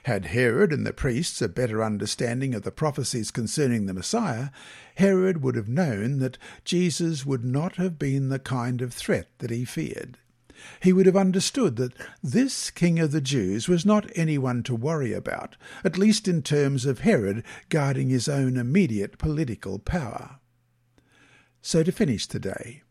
Had 0.03 0.27
Herod 0.27 0.71
and 0.71 0.87
the 0.87 0.93
priests 0.93 1.41
a 1.41 1.49
better 1.49 1.83
understanding 1.83 2.55
of 2.55 2.63
the 2.63 2.71
prophecies 2.71 3.29
concerning 3.29 3.85
the 3.85 3.93
Messiah, 3.93 4.51
Herod 4.95 5.43
would 5.43 5.55
have 5.55 5.67
known 5.67 6.19
that 6.19 6.37
Jesus 6.63 7.25
would 7.25 7.43
not 7.43 7.75
have 7.75 7.99
been 7.99 8.29
the 8.29 8.39
kind 8.39 8.81
of 8.81 8.93
threat 8.93 9.27
that 9.39 9.51
he 9.51 9.65
feared. 9.65 10.17
He 10.81 10.93
would 10.93 11.05
have 11.05 11.17
understood 11.17 11.75
that 11.75 11.93
this 12.23 12.71
King 12.71 12.99
of 12.99 13.11
the 13.11 13.19
Jews 13.19 13.67
was 13.67 13.85
not 13.85 14.09
anyone 14.15 14.63
to 14.63 14.75
worry 14.75 15.11
about, 15.11 15.57
at 15.83 15.97
least 15.97 16.25
in 16.25 16.41
terms 16.41 16.85
of 16.85 16.99
Herod 16.99 17.43
guarding 17.67 18.09
his 18.09 18.29
own 18.29 18.55
immediate 18.55 19.17
political 19.17 19.77
power. 19.77 20.39
So 21.61 21.83
to 21.83 21.91
finish 21.91 22.25
today, 22.27 22.83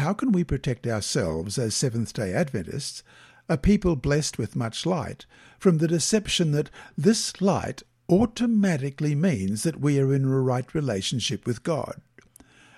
how 0.00 0.14
can 0.14 0.32
we 0.32 0.42
protect 0.42 0.86
ourselves 0.86 1.58
as 1.58 1.74
Seventh 1.74 2.12
day 2.12 2.32
Adventists, 2.32 3.02
a 3.48 3.58
people 3.58 3.96
blessed 3.96 4.38
with 4.38 4.56
much 4.56 4.86
light, 4.86 5.26
from 5.58 5.78
the 5.78 5.88
deception 5.88 6.52
that 6.52 6.70
this 6.96 7.40
light 7.40 7.82
automatically 8.08 9.14
means 9.14 9.62
that 9.62 9.80
we 9.80 9.98
are 9.98 10.14
in 10.14 10.24
a 10.24 10.40
right 10.40 10.74
relationship 10.74 11.46
with 11.46 11.62
God? 11.62 12.00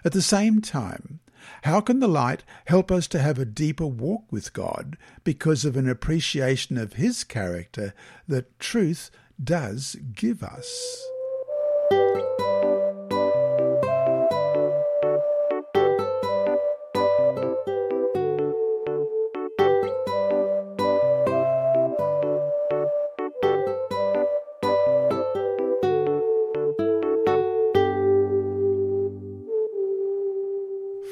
At 0.05 0.13
the 0.13 0.23
same 0.23 0.61
time, 0.61 1.21
how 1.63 1.81
can 1.81 2.01
the 2.01 2.09
light 2.09 2.43
help 2.67 2.91
us 2.91 3.07
to 3.09 3.21
have 3.21 3.39
a 3.39 3.45
deeper 3.45 3.87
walk 3.87 4.25
with 4.31 4.53
God 4.53 4.97
because 5.23 5.65
of 5.65 5.77
an 5.77 5.89
appreciation 5.89 6.77
of 6.77 6.95
His 6.95 7.25
character 7.25 7.95
that 8.27 8.59
truth 8.59 9.11
does 9.43 9.97
give 10.15 10.43
us? 10.43 11.07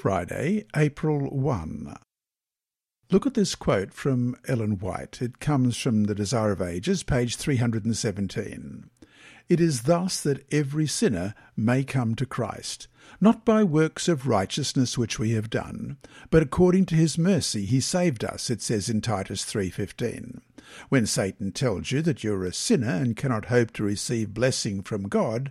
Friday, 0.01 0.65
April 0.75 1.29
1. 1.29 1.95
Look 3.11 3.27
at 3.27 3.35
this 3.35 3.55
quote 3.55 3.93
from 3.93 4.35
Ellen 4.49 4.79
White. 4.79 5.21
It 5.21 5.41
comes 5.41 5.77
from 5.77 6.05
The 6.05 6.15
Desire 6.15 6.53
of 6.53 6.63
Ages, 6.63 7.03
page 7.03 7.37
317. 7.37 8.89
It 9.51 9.61
is 9.61 9.83
thus 9.83 10.23
that 10.23 10.43
every 10.51 10.87
sinner 10.87 11.35
may 11.55 11.85
come 11.85 12.15
to 12.15 12.25
Christ, 12.25 12.89
not 13.21 13.45
by 13.45 13.63
works 13.63 14.09
of 14.09 14.27
righteousness 14.27 14.97
which 14.97 15.19
we 15.19 15.33
have 15.33 15.51
done, 15.51 15.99
but 16.31 16.43
according 16.43 16.87
to 16.87 16.95
his 16.95 17.19
mercy 17.19 17.67
he 17.67 17.81
saved 17.81 18.25
us, 18.25 18.49
it 18.49 18.63
says 18.63 18.89
in 18.89 19.03
Titus 19.03 19.45
3:15. 19.45 20.41
When 20.89 21.05
Satan 21.05 21.53
tells 21.53 21.93
you 21.93 22.01
that 22.01 22.25
you're 22.25 22.45
a 22.47 22.55
sinner 22.55 22.89
and 22.89 23.17
cannot 23.17 23.47
hope 23.47 23.73
to 23.73 23.83
receive 23.83 24.33
blessing 24.33 24.83
from 24.83 25.11
God, 25.11 25.51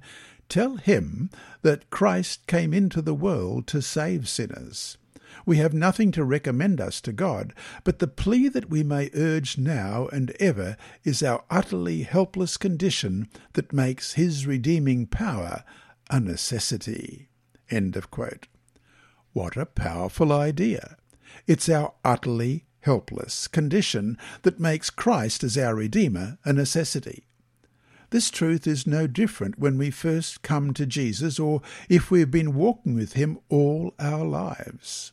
Tell 0.49 0.77
him 0.77 1.29
that 1.61 1.91
Christ 1.91 2.47
came 2.47 2.73
into 2.73 3.01
the 3.01 3.13
world 3.13 3.67
to 3.67 3.81
save 3.81 4.27
sinners. 4.27 4.97
We 5.45 5.57
have 5.57 5.73
nothing 5.73 6.11
to 6.13 6.23
recommend 6.23 6.81
us 6.81 6.99
to 7.01 7.13
God, 7.13 7.53
but 7.83 7.99
the 7.99 8.07
plea 8.07 8.49
that 8.49 8.69
we 8.69 8.83
may 8.83 9.11
urge 9.13 9.59
now 9.59 10.07
and 10.07 10.31
ever 10.39 10.75
is 11.03 11.21
our 11.21 11.43
utterly 11.51 12.01
helpless 12.01 12.57
condition 12.57 13.29
that 13.53 13.71
makes 13.71 14.13
His 14.13 14.47
redeeming 14.47 15.05
power 15.05 15.63
a 16.09 16.19
necessity. 16.19 17.29
End 17.69 17.95
of 17.95 18.09
quote. 18.09 18.47
What 19.33 19.55
a 19.55 19.67
powerful 19.67 20.33
idea! 20.33 20.97
It's 21.45 21.69
our 21.69 21.93
utterly 22.03 22.65
helpless 22.81 23.47
condition 23.47 24.17
that 24.41 24.59
makes 24.59 24.89
Christ 24.89 25.43
as 25.43 25.57
our 25.57 25.75
Redeemer 25.75 26.39
a 26.43 26.53
necessity. 26.53 27.28
This 28.11 28.31
truth 28.31 28.65
is 28.65 28.87
no 28.87 29.05
different 29.05 29.59
when 29.59 29.77
we 29.77 29.91
first 29.91 30.41
come 30.41 30.73
to 30.73 30.87
Jesus 30.87 31.39
or 31.39 31.61
if 31.89 32.09
we 32.09 32.21
have 32.21 32.31
been 32.31 32.55
walking 32.55 32.95
with 32.95 33.13
him 33.13 33.37
all 33.49 33.93
our 33.99 34.25
lives. 34.25 35.11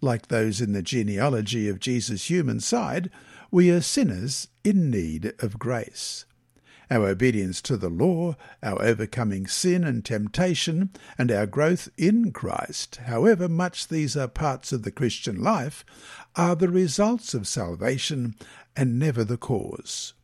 Like 0.00 0.28
those 0.28 0.62
in 0.62 0.72
the 0.72 0.80
genealogy 0.80 1.68
of 1.68 1.80
Jesus' 1.80 2.30
human 2.30 2.60
side, 2.60 3.10
we 3.50 3.70
are 3.70 3.82
sinners 3.82 4.48
in 4.64 4.90
need 4.90 5.34
of 5.40 5.58
grace. 5.58 6.24
Our 6.90 7.08
obedience 7.08 7.60
to 7.62 7.76
the 7.76 7.90
law, 7.90 8.36
our 8.62 8.80
overcoming 8.82 9.46
sin 9.46 9.84
and 9.84 10.02
temptation, 10.02 10.90
and 11.18 11.30
our 11.30 11.46
growth 11.46 11.90
in 11.98 12.32
Christ, 12.32 13.00
however 13.04 13.50
much 13.50 13.88
these 13.88 14.16
are 14.16 14.28
parts 14.28 14.72
of 14.72 14.82
the 14.82 14.90
Christian 14.90 15.42
life, 15.42 15.84
are 16.34 16.56
the 16.56 16.70
results 16.70 17.34
of 17.34 17.46
salvation 17.46 18.34
and 18.74 18.98
never 18.98 19.24
the 19.24 19.36
cause 19.36 20.14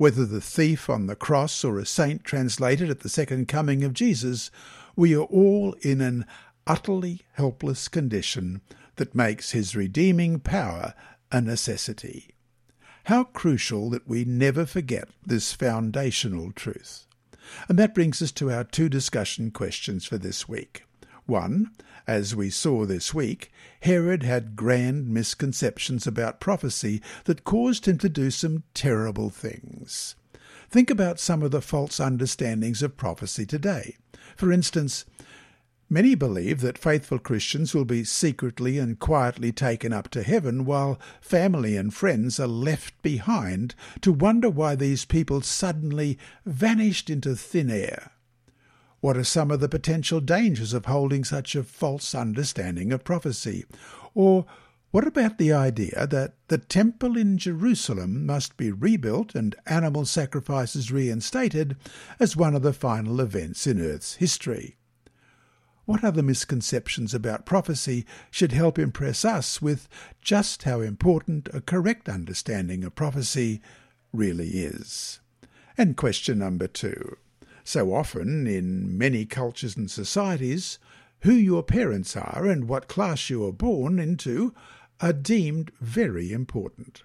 whether 0.00 0.24
the 0.24 0.40
thief 0.40 0.88
on 0.88 1.08
the 1.08 1.14
cross 1.14 1.62
or 1.62 1.78
a 1.78 1.84
saint 1.84 2.24
translated 2.24 2.88
at 2.88 3.00
the 3.00 3.08
second 3.10 3.46
coming 3.46 3.84
of 3.84 3.92
Jesus, 3.92 4.50
we 4.96 5.14
are 5.14 5.24
all 5.24 5.74
in 5.82 6.00
an 6.00 6.24
utterly 6.66 7.20
helpless 7.34 7.86
condition 7.86 8.62
that 8.96 9.14
makes 9.14 9.50
his 9.50 9.76
redeeming 9.76 10.40
power 10.40 10.94
a 11.30 11.38
necessity. 11.42 12.30
How 13.04 13.24
crucial 13.24 13.90
that 13.90 14.08
we 14.08 14.24
never 14.24 14.64
forget 14.64 15.10
this 15.22 15.52
foundational 15.52 16.50
truth. 16.52 17.06
And 17.68 17.78
that 17.78 17.94
brings 17.94 18.22
us 18.22 18.32
to 18.32 18.50
our 18.50 18.64
two 18.64 18.88
discussion 18.88 19.50
questions 19.50 20.06
for 20.06 20.16
this 20.16 20.48
week. 20.48 20.84
One, 21.26 21.72
as 22.10 22.34
we 22.34 22.50
saw 22.50 22.84
this 22.84 23.14
week, 23.14 23.52
Herod 23.82 24.24
had 24.24 24.56
grand 24.56 25.08
misconceptions 25.08 26.08
about 26.08 26.40
prophecy 26.40 27.00
that 27.26 27.44
caused 27.44 27.86
him 27.86 27.98
to 27.98 28.08
do 28.08 28.32
some 28.32 28.64
terrible 28.74 29.30
things. 29.30 30.16
Think 30.68 30.90
about 30.90 31.20
some 31.20 31.40
of 31.40 31.52
the 31.52 31.60
false 31.60 32.00
understandings 32.00 32.82
of 32.82 32.96
prophecy 32.96 33.46
today. 33.46 33.96
For 34.34 34.50
instance, 34.50 35.04
Many 35.92 36.14
believe 36.14 36.60
that 36.60 36.78
faithful 36.78 37.18
Christians 37.18 37.74
will 37.74 37.84
be 37.84 38.04
secretly 38.04 38.78
and 38.78 38.96
quietly 39.00 39.50
taken 39.50 39.92
up 39.92 40.08
to 40.10 40.22
heaven 40.22 40.64
while 40.64 41.00
family 41.20 41.76
and 41.76 41.92
friends 41.92 42.38
are 42.38 42.46
left 42.46 43.02
behind 43.02 43.74
to 44.02 44.12
wonder 44.12 44.48
why 44.48 44.76
these 44.76 45.04
people 45.04 45.40
suddenly 45.40 46.16
vanished 46.46 47.10
into 47.10 47.34
thin 47.34 47.70
air. 47.70 48.12
What 49.00 49.16
are 49.16 49.24
some 49.24 49.50
of 49.50 49.60
the 49.60 49.68
potential 49.68 50.20
dangers 50.20 50.74
of 50.74 50.84
holding 50.84 51.24
such 51.24 51.56
a 51.56 51.62
false 51.62 52.14
understanding 52.14 52.92
of 52.92 53.02
prophecy? 53.02 53.64
Or 54.14 54.44
what 54.90 55.06
about 55.06 55.38
the 55.38 55.52
idea 55.52 56.06
that 56.08 56.34
the 56.48 56.58
temple 56.58 57.16
in 57.16 57.38
Jerusalem 57.38 58.26
must 58.26 58.56
be 58.56 58.72
rebuilt 58.72 59.34
and 59.34 59.54
animal 59.64 60.04
sacrifices 60.04 60.92
reinstated 60.92 61.76
as 62.18 62.36
one 62.36 62.54
of 62.54 62.62
the 62.62 62.72
final 62.72 63.20
events 63.20 63.66
in 63.66 63.80
Earth's 63.80 64.16
history? 64.16 64.76
What 65.86 66.04
other 66.04 66.22
misconceptions 66.22 67.14
about 67.14 67.46
prophecy 67.46 68.04
should 68.30 68.52
help 68.52 68.78
impress 68.78 69.24
us 69.24 69.62
with 69.62 69.88
just 70.20 70.64
how 70.64 70.80
important 70.82 71.48
a 71.54 71.60
correct 71.60 72.08
understanding 72.08 72.84
of 72.84 72.94
prophecy 72.94 73.62
really 74.12 74.48
is? 74.48 75.20
And 75.78 75.96
question 75.96 76.40
number 76.40 76.66
two. 76.66 77.16
So 77.70 77.94
often, 77.94 78.48
in 78.48 78.98
many 78.98 79.24
cultures 79.24 79.76
and 79.76 79.88
societies, 79.88 80.80
who 81.20 81.34
your 81.34 81.62
parents 81.62 82.16
are 82.16 82.44
and 82.44 82.66
what 82.66 82.88
class 82.88 83.30
you 83.30 83.46
are 83.46 83.52
born 83.52 84.00
into 84.00 84.52
are 84.98 85.12
deemed 85.12 85.70
very 85.80 86.32
important. 86.32 87.04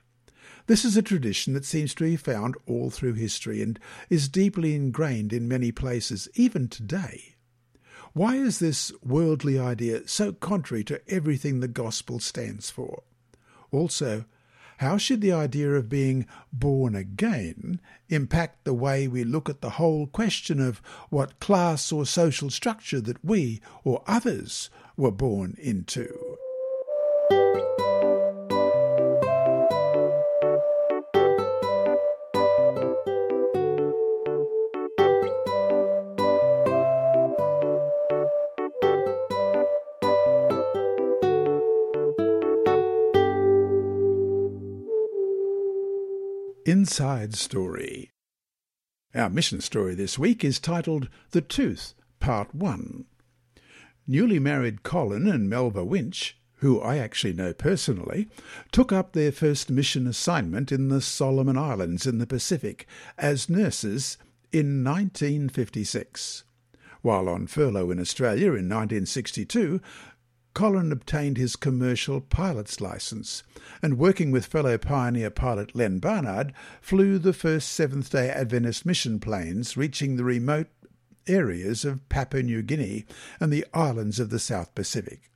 This 0.65 0.83
is 0.83 0.97
a 0.97 1.03
tradition 1.03 1.53
that 1.53 1.65
seems 1.65 1.93
to 1.93 2.05
be 2.05 2.15
found 2.15 2.55
all 2.65 2.89
through 2.89 3.13
history 3.13 3.61
and 3.61 3.79
is 4.09 4.27
deeply 4.27 4.73
ingrained 4.73 5.31
in 5.33 5.47
many 5.47 5.71
places, 5.71 6.27
even 6.33 6.67
today. 6.67 7.35
Why 8.13 8.37
is 8.37 8.57
this 8.57 8.91
worldly 9.03 9.59
idea 9.59 10.07
so 10.07 10.33
contrary 10.33 10.83
to 10.85 10.99
everything 11.07 11.59
the 11.59 11.67
gospel 11.67 12.19
stands 12.19 12.71
for? 12.71 13.03
Also, 13.69 14.25
how 14.77 14.97
should 14.97 15.21
the 15.21 15.31
idea 15.31 15.71
of 15.71 15.89
being 15.89 16.25
born 16.51 16.95
again 16.95 17.79
impact 18.09 18.63
the 18.63 18.73
way 18.73 19.07
we 19.07 19.23
look 19.23 19.49
at 19.49 19.61
the 19.61 19.71
whole 19.71 20.07
question 20.07 20.59
of 20.59 20.81
what 21.09 21.39
class 21.39 21.91
or 21.91 22.05
social 22.05 22.49
structure 22.49 23.01
that 23.01 23.23
we 23.23 23.61
or 23.83 24.03
others 24.07 24.69
were 24.97 25.11
born 25.11 25.55
into? 25.59 26.37
Inside 46.85 47.33
Story. 47.33 48.11
Our 49.15 49.31
mission 49.31 49.59
story 49.59 49.95
this 49.95 50.19
week 50.19 50.43
is 50.43 50.59
titled 50.59 51.09
The 51.31 51.41
Tooth, 51.41 51.95
Part 52.19 52.53
1. 52.53 53.05
Newly 54.05 54.37
married 54.37 54.83
Colin 54.83 55.25
and 55.25 55.49
Melba 55.49 55.83
Winch 55.83 56.37
who 56.57 56.79
I 56.79 56.97
actually 56.97 57.33
know 57.33 57.55
personally, 57.55 58.29
took 58.71 58.91
up 58.91 59.13
their 59.13 59.31
first 59.31 59.71
mission 59.71 60.05
assignment 60.05 60.71
in 60.71 60.89
the 60.89 61.01
Solomon 61.01 61.57
Islands 61.57 62.05
in 62.05 62.19
the 62.19 62.27
Pacific 62.27 62.85
as 63.17 63.49
nurses 63.49 64.19
in 64.51 64.83
1956. 64.83 66.43
While 67.01 67.27
on 67.27 67.47
furlough 67.47 67.89
in 67.89 67.99
Australia 67.99 68.49
in 68.49 68.69
1962, 68.69 69.81
Colin 70.55 70.93
obtained 70.93 71.37
his 71.37 71.57
commercial 71.57 72.21
pilot's 72.21 72.79
license 72.79 73.43
and, 73.81 73.99
working 73.99 74.31
with 74.31 74.45
fellow 74.45 74.77
pioneer 74.77 75.29
pilot 75.29 75.75
Len 75.75 75.99
Barnard, 75.99 76.53
flew 76.79 77.19
the 77.19 77.33
first 77.33 77.69
Seventh 77.69 78.09
day 78.09 78.29
Adventist 78.29 78.85
mission 78.85 79.19
planes 79.19 79.75
reaching 79.75 80.15
the 80.15 80.23
remote 80.23 80.67
areas 81.27 81.83
of 81.83 82.07
Papua 82.07 82.41
New 82.41 82.61
Guinea 82.61 83.05
and 83.39 83.51
the 83.51 83.65
islands 83.73 84.17
of 84.17 84.29
the 84.29 84.39
South 84.39 84.73
Pacific. 84.73 85.29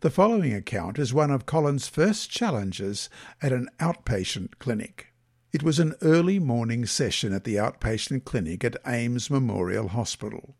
The 0.00 0.10
following 0.10 0.54
account 0.54 0.98
is 0.98 1.12
one 1.12 1.30
of 1.30 1.44
Colin's 1.44 1.86
first 1.86 2.30
challenges 2.30 3.10
at 3.42 3.52
an 3.52 3.68
outpatient 3.78 4.58
clinic. 4.58 5.12
It 5.52 5.62
was 5.62 5.78
an 5.78 5.94
early 6.00 6.38
morning 6.38 6.86
session 6.86 7.34
at 7.34 7.44
the 7.44 7.56
outpatient 7.56 8.24
clinic 8.24 8.64
at 8.64 8.82
Amyes 8.84 9.30
Memorial 9.30 9.88
Hospital. 9.88 10.54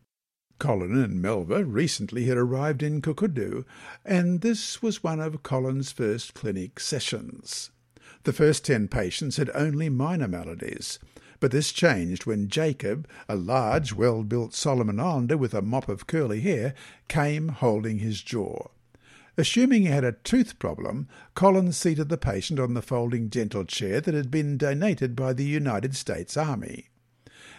Colin 0.58 0.96
and 0.96 1.22
Melva 1.22 1.64
recently 1.64 2.24
had 2.24 2.38
arrived 2.38 2.82
in 2.82 3.02
Kukudu, 3.02 3.64
and 4.04 4.40
this 4.40 4.80
was 4.80 5.02
one 5.02 5.20
of 5.20 5.42
Colin's 5.42 5.92
first 5.92 6.34
clinic 6.34 6.80
sessions. 6.80 7.70
The 8.22 8.32
first 8.32 8.64
ten 8.64 8.88
patients 8.88 9.36
had 9.36 9.50
only 9.54 9.88
minor 9.88 10.28
maladies, 10.28 10.98
but 11.40 11.50
this 11.50 11.72
changed 11.72 12.24
when 12.24 12.48
Jacob, 12.48 13.06
a 13.28 13.36
large, 13.36 13.92
well 13.92 14.22
built 14.22 14.54
Solomon 14.54 14.98
Islander 14.98 15.36
with 15.36 15.52
a 15.52 15.62
mop 15.62 15.88
of 15.88 16.06
curly 16.06 16.40
hair, 16.40 16.74
came 17.08 17.48
holding 17.48 17.98
his 17.98 18.22
jaw. 18.22 18.68
Assuming 19.36 19.82
he 19.82 19.88
had 19.88 20.04
a 20.04 20.12
tooth 20.12 20.58
problem, 20.58 21.08
Colin 21.34 21.72
seated 21.72 22.08
the 22.08 22.16
patient 22.16 22.58
on 22.58 22.72
the 22.72 22.80
folding 22.80 23.28
dental 23.28 23.64
chair 23.64 24.00
that 24.00 24.14
had 24.14 24.30
been 24.30 24.56
donated 24.56 25.14
by 25.14 25.34
the 25.34 25.44
United 25.44 25.94
States 25.94 26.38
Army. 26.38 26.88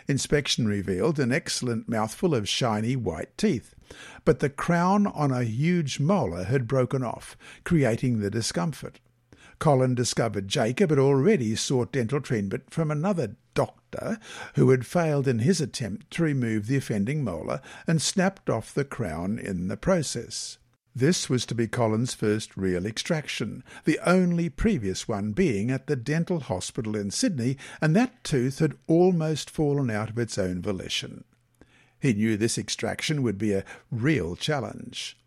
Inspection 0.07 0.67
revealed 0.67 1.19
an 1.19 1.31
excellent 1.31 1.89
mouthful 1.89 2.33
of 2.33 2.47
shiny 2.47 2.95
white 2.95 3.37
teeth, 3.37 3.75
but 4.23 4.39
the 4.39 4.49
crown 4.49 5.07
on 5.07 5.31
a 5.31 5.43
huge 5.43 5.99
molar 5.99 6.45
had 6.45 6.67
broken 6.67 7.03
off, 7.03 7.35
creating 7.65 8.19
the 8.19 8.29
discomfort. 8.29 8.99
Colin 9.59 9.95
discovered 9.95 10.47
Jacob 10.47 10.91
had 10.91 10.99
already 10.99 11.55
sought 11.55 11.91
dental 11.91 12.21
treatment 12.21 12.69
from 12.69 12.91
another 12.91 13.35
doctor 13.53 14.19
who 14.55 14.69
had 14.69 14.85
failed 14.85 15.27
in 15.27 15.39
his 15.39 15.59
attempt 15.59 16.11
to 16.11 16.23
remove 16.23 16.67
the 16.67 16.77
offending 16.77 17.23
molar 17.23 17.59
and 17.87 18.01
snapped 18.01 18.49
off 18.49 18.73
the 18.73 18.85
crown 18.85 19.39
in 19.39 19.67
the 19.67 19.77
process. 19.77 20.57
This 20.97 21.29
was 21.29 21.45
to 21.45 21.53
be 21.53 21.67
Colin's 21.67 22.15
first 22.15 22.57
real 22.57 22.83
extraction, 22.83 23.63
the 23.86 23.99
only 24.03 24.49
previous 24.49 25.07
one 25.07 25.31
being 25.31 25.69
at 25.69 25.86
the 25.86 25.95
dental 25.95 26.39
hospital 26.39 26.95
in 26.95 27.12
Sydney, 27.12 27.55
and 27.79 27.95
that 27.95 28.23
tooth 28.23 28.57
had 28.57 28.79
almost 28.88 29.51
fallen 29.51 29.91
out 29.91 30.10
of 30.10 30.17
its 30.17 30.39
own 30.39 30.60
volition. 30.60 31.23
He 31.99 32.13
knew 32.13 32.36
this 32.36 32.57
extraction 32.57 33.21
would 33.21 33.38
be 33.38 33.53
a 33.53 33.63
real 33.91 34.36
challenge. 34.36 35.19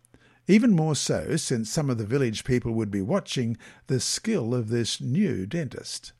Even 0.45 0.75
more 0.75 0.93
so 0.93 1.37
since 1.37 1.71
some 1.71 1.89
of 1.89 1.97
the 1.97 2.05
village 2.05 2.43
people 2.43 2.73
would 2.73 2.91
be 2.91 3.01
watching 3.01 3.55
the 3.87 4.01
skill 4.01 4.53
of 4.53 4.67
this 4.67 4.99
new 4.99 5.45
dentist. 5.45 6.11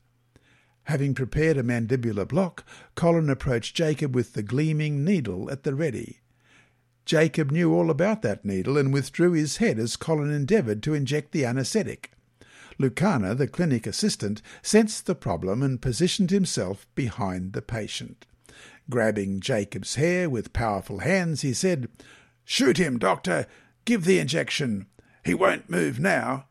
Having 0.84 1.14
prepared 1.14 1.58
a 1.58 1.62
mandibular 1.62 2.26
block, 2.26 2.66
Colin 2.94 3.28
approached 3.28 3.76
Jacob 3.76 4.14
with 4.14 4.32
the 4.32 4.42
gleaming 4.42 5.04
needle 5.04 5.50
at 5.50 5.62
the 5.62 5.74
ready. 5.74 6.21
Jacob 7.04 7.50
knew 7.50 7.72
all 7.72 7.90
about 7.90 8.22
that 8.22 8.44
needle 8.44 8.78
and 8.78 8.92
withdrew 8.92 9.32
his 9.32 9.56
head 9.56 9.78
as 9.78 9.96
Colin 9.96 10.30
endeavoured 10.30 10.82
to 10.82 10.94
inject 10.94 11.32
the 11.32 11.44
anaesthetic. 11.44 12.12
Lucana, 12.78 13.36
the 13.36 13.46
clinic 13.46 13.86
assistant, 13.86 14.40
sensed 14.62 15.06
the 15.06 15.14
problem 15.14 15.62
and 15.62 15.82
positioned 15.82 16.30
himself 16.30 16.86
behind 16.94 17.52
the 17.52 17.62
patient. 17.62 18.26
Grabbing 18.88 19.40
Jacob's 19.40 19.96
hair 19.96 20.28
with 20.28 20.52
powerful 20.52 21.00
hands, 21.00 21.42
he 21.42 21.52
said, 21.52 21.88
Shoot 22.44 22.78
him, 22.78 22.98
doctor! 22.98 23.46
Give 23.84 24.04
the 24.04 24.18
injection! 24.18 24.86
He 25.24 25.34
won't 25.34 25.70
move 25.70 26.00
now! 26.00 26.46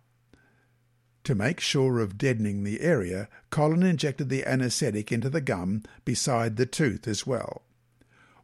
To 1.25 1.35
make 1.35 1.59
sure 1.59 1.99
of 1.99 2.17
deadening 2.17 2.63
the 2.63 2.81
area, 2.81 3.29
Colin 3.51 3.83
injected 3.83 4.29
the 4.29 4.45
anaesthetic 4.45 5.11
into 5.11 5.29
the 5.29 5.41
gum 5.41 5.83
beside 6.03 6.55
the 6.55 6.65
tooth 6.65 7.07
as 7.07 7.27
well. 7.27 7.63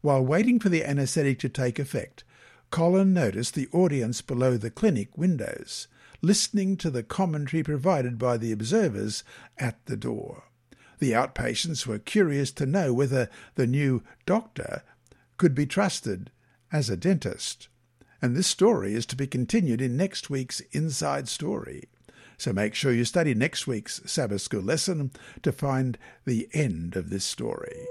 While 0.01 0.25
waiting 0.25 0.59
for 0.59 0.69
the 0.69 0.83
anaesthetic 0.83 1.39
to 1.39 1.49
take 1.49 1.79
effect, 1.79 2.23
Colin 2.69 3.13
noticed 3.13 3.53
the 3.53 3.69
audience 3.71 4.21
below 4.21 4.57
the 4.57 4.69
clinic 4.69 5.17
windows, 5.17 5.87
listening 6.21 6.77
to 6.77 6.89
the 6.89 7.03
commentary 7.03 7.63
provided 7.63 8.17
by 8.17 8.37
the 8.37 8.51
observers 8.51 9.23
at 9.57 9.85
the 9.85 9.97
door. 9.97 10.43
The 10.99 11.11
outpatients 11.11 11.85
were 11.85 11.99
curious 11.99 12.51
to 12.53 12.65
know 12.65 12.93
whether 12.93 13.29
the 13.55 13.67
new 13.67 14.03
doctor 14.25 14.83
could 15.37 15.53
be 15.53 15.65
trusted 15.65 16.31
as 16.71 16.89
a 16.89 16.97
dentist. 16.97 17.67
And 18.21 18.35
this 18.35 18.47
story 18.47 18.95
is 18.95 19.05
to 19.07 19.15
be 19.15 19.27
continued 19.27 19.81
in 19.81 19.95
next 19.95 20.29
week's 20.29 20.59
Inside 20.71 21.27
Story. 21.27 21.83
So 22.37 22.51
make 22.51 22.73
sure 22.73 22.91
you 22.91 23.05
study 23.05 23.33
next 23.33 23.67
week's 23.67 24.01
Sabbath 24.05 24.41
School 24.41 24.61
lesson 24.61 25.11
to 25.43 25.51
find 25.51 25.97
the 26.25 26.49
end 26.53 26.95
of 26.95 27.09
this 27.09 27.25
story. 27.25 27.85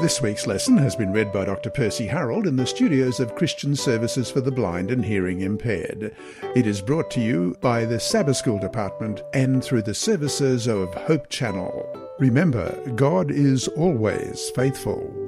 This 0.00 0.20
week's 0.20 0.46
lesson 0.46 0.76
has 0.76 0.94
been 0.94 1.10
read 1.10 1.32
by 1.32 1.46
Dr. 1.46 1.70
Percy 1.70 2.06
Harold 2.06 2.46
in 2.46 2.54
the 2.54 2.66
studios 2.66 3.18
of 3.18 3.34
Christian 3.34 3.74
Services 3.74 4.30
for 4.30 4.42
the 4.42 4.50
Blind 4.50 4.90
and 4.90 5.02
Hearing 5.02 5.40
Impaired. 5.40 6.14
It 6.54 6.66
is 6.66 6.82
brought 6.82 7.10
to 7.12 7.20
you 7.20 7.56
by 7.62 7.86
the 7.86 7.98
Sabbath 7.98 8.36
School 8.36 8.58
Department 8.58 9.22
and 9.32 9.64
through 9.64 9.82
the 9.82 9.94
services 9.94 10.66
of 10.66 10.92
Hope 10.92 11.30
Channel. 11.30 12.12
Remember, 12.18 12.78
God 12.94 13.30
is 13.30 13.68
always 13.68 14.50
faithful. 14.50 15.25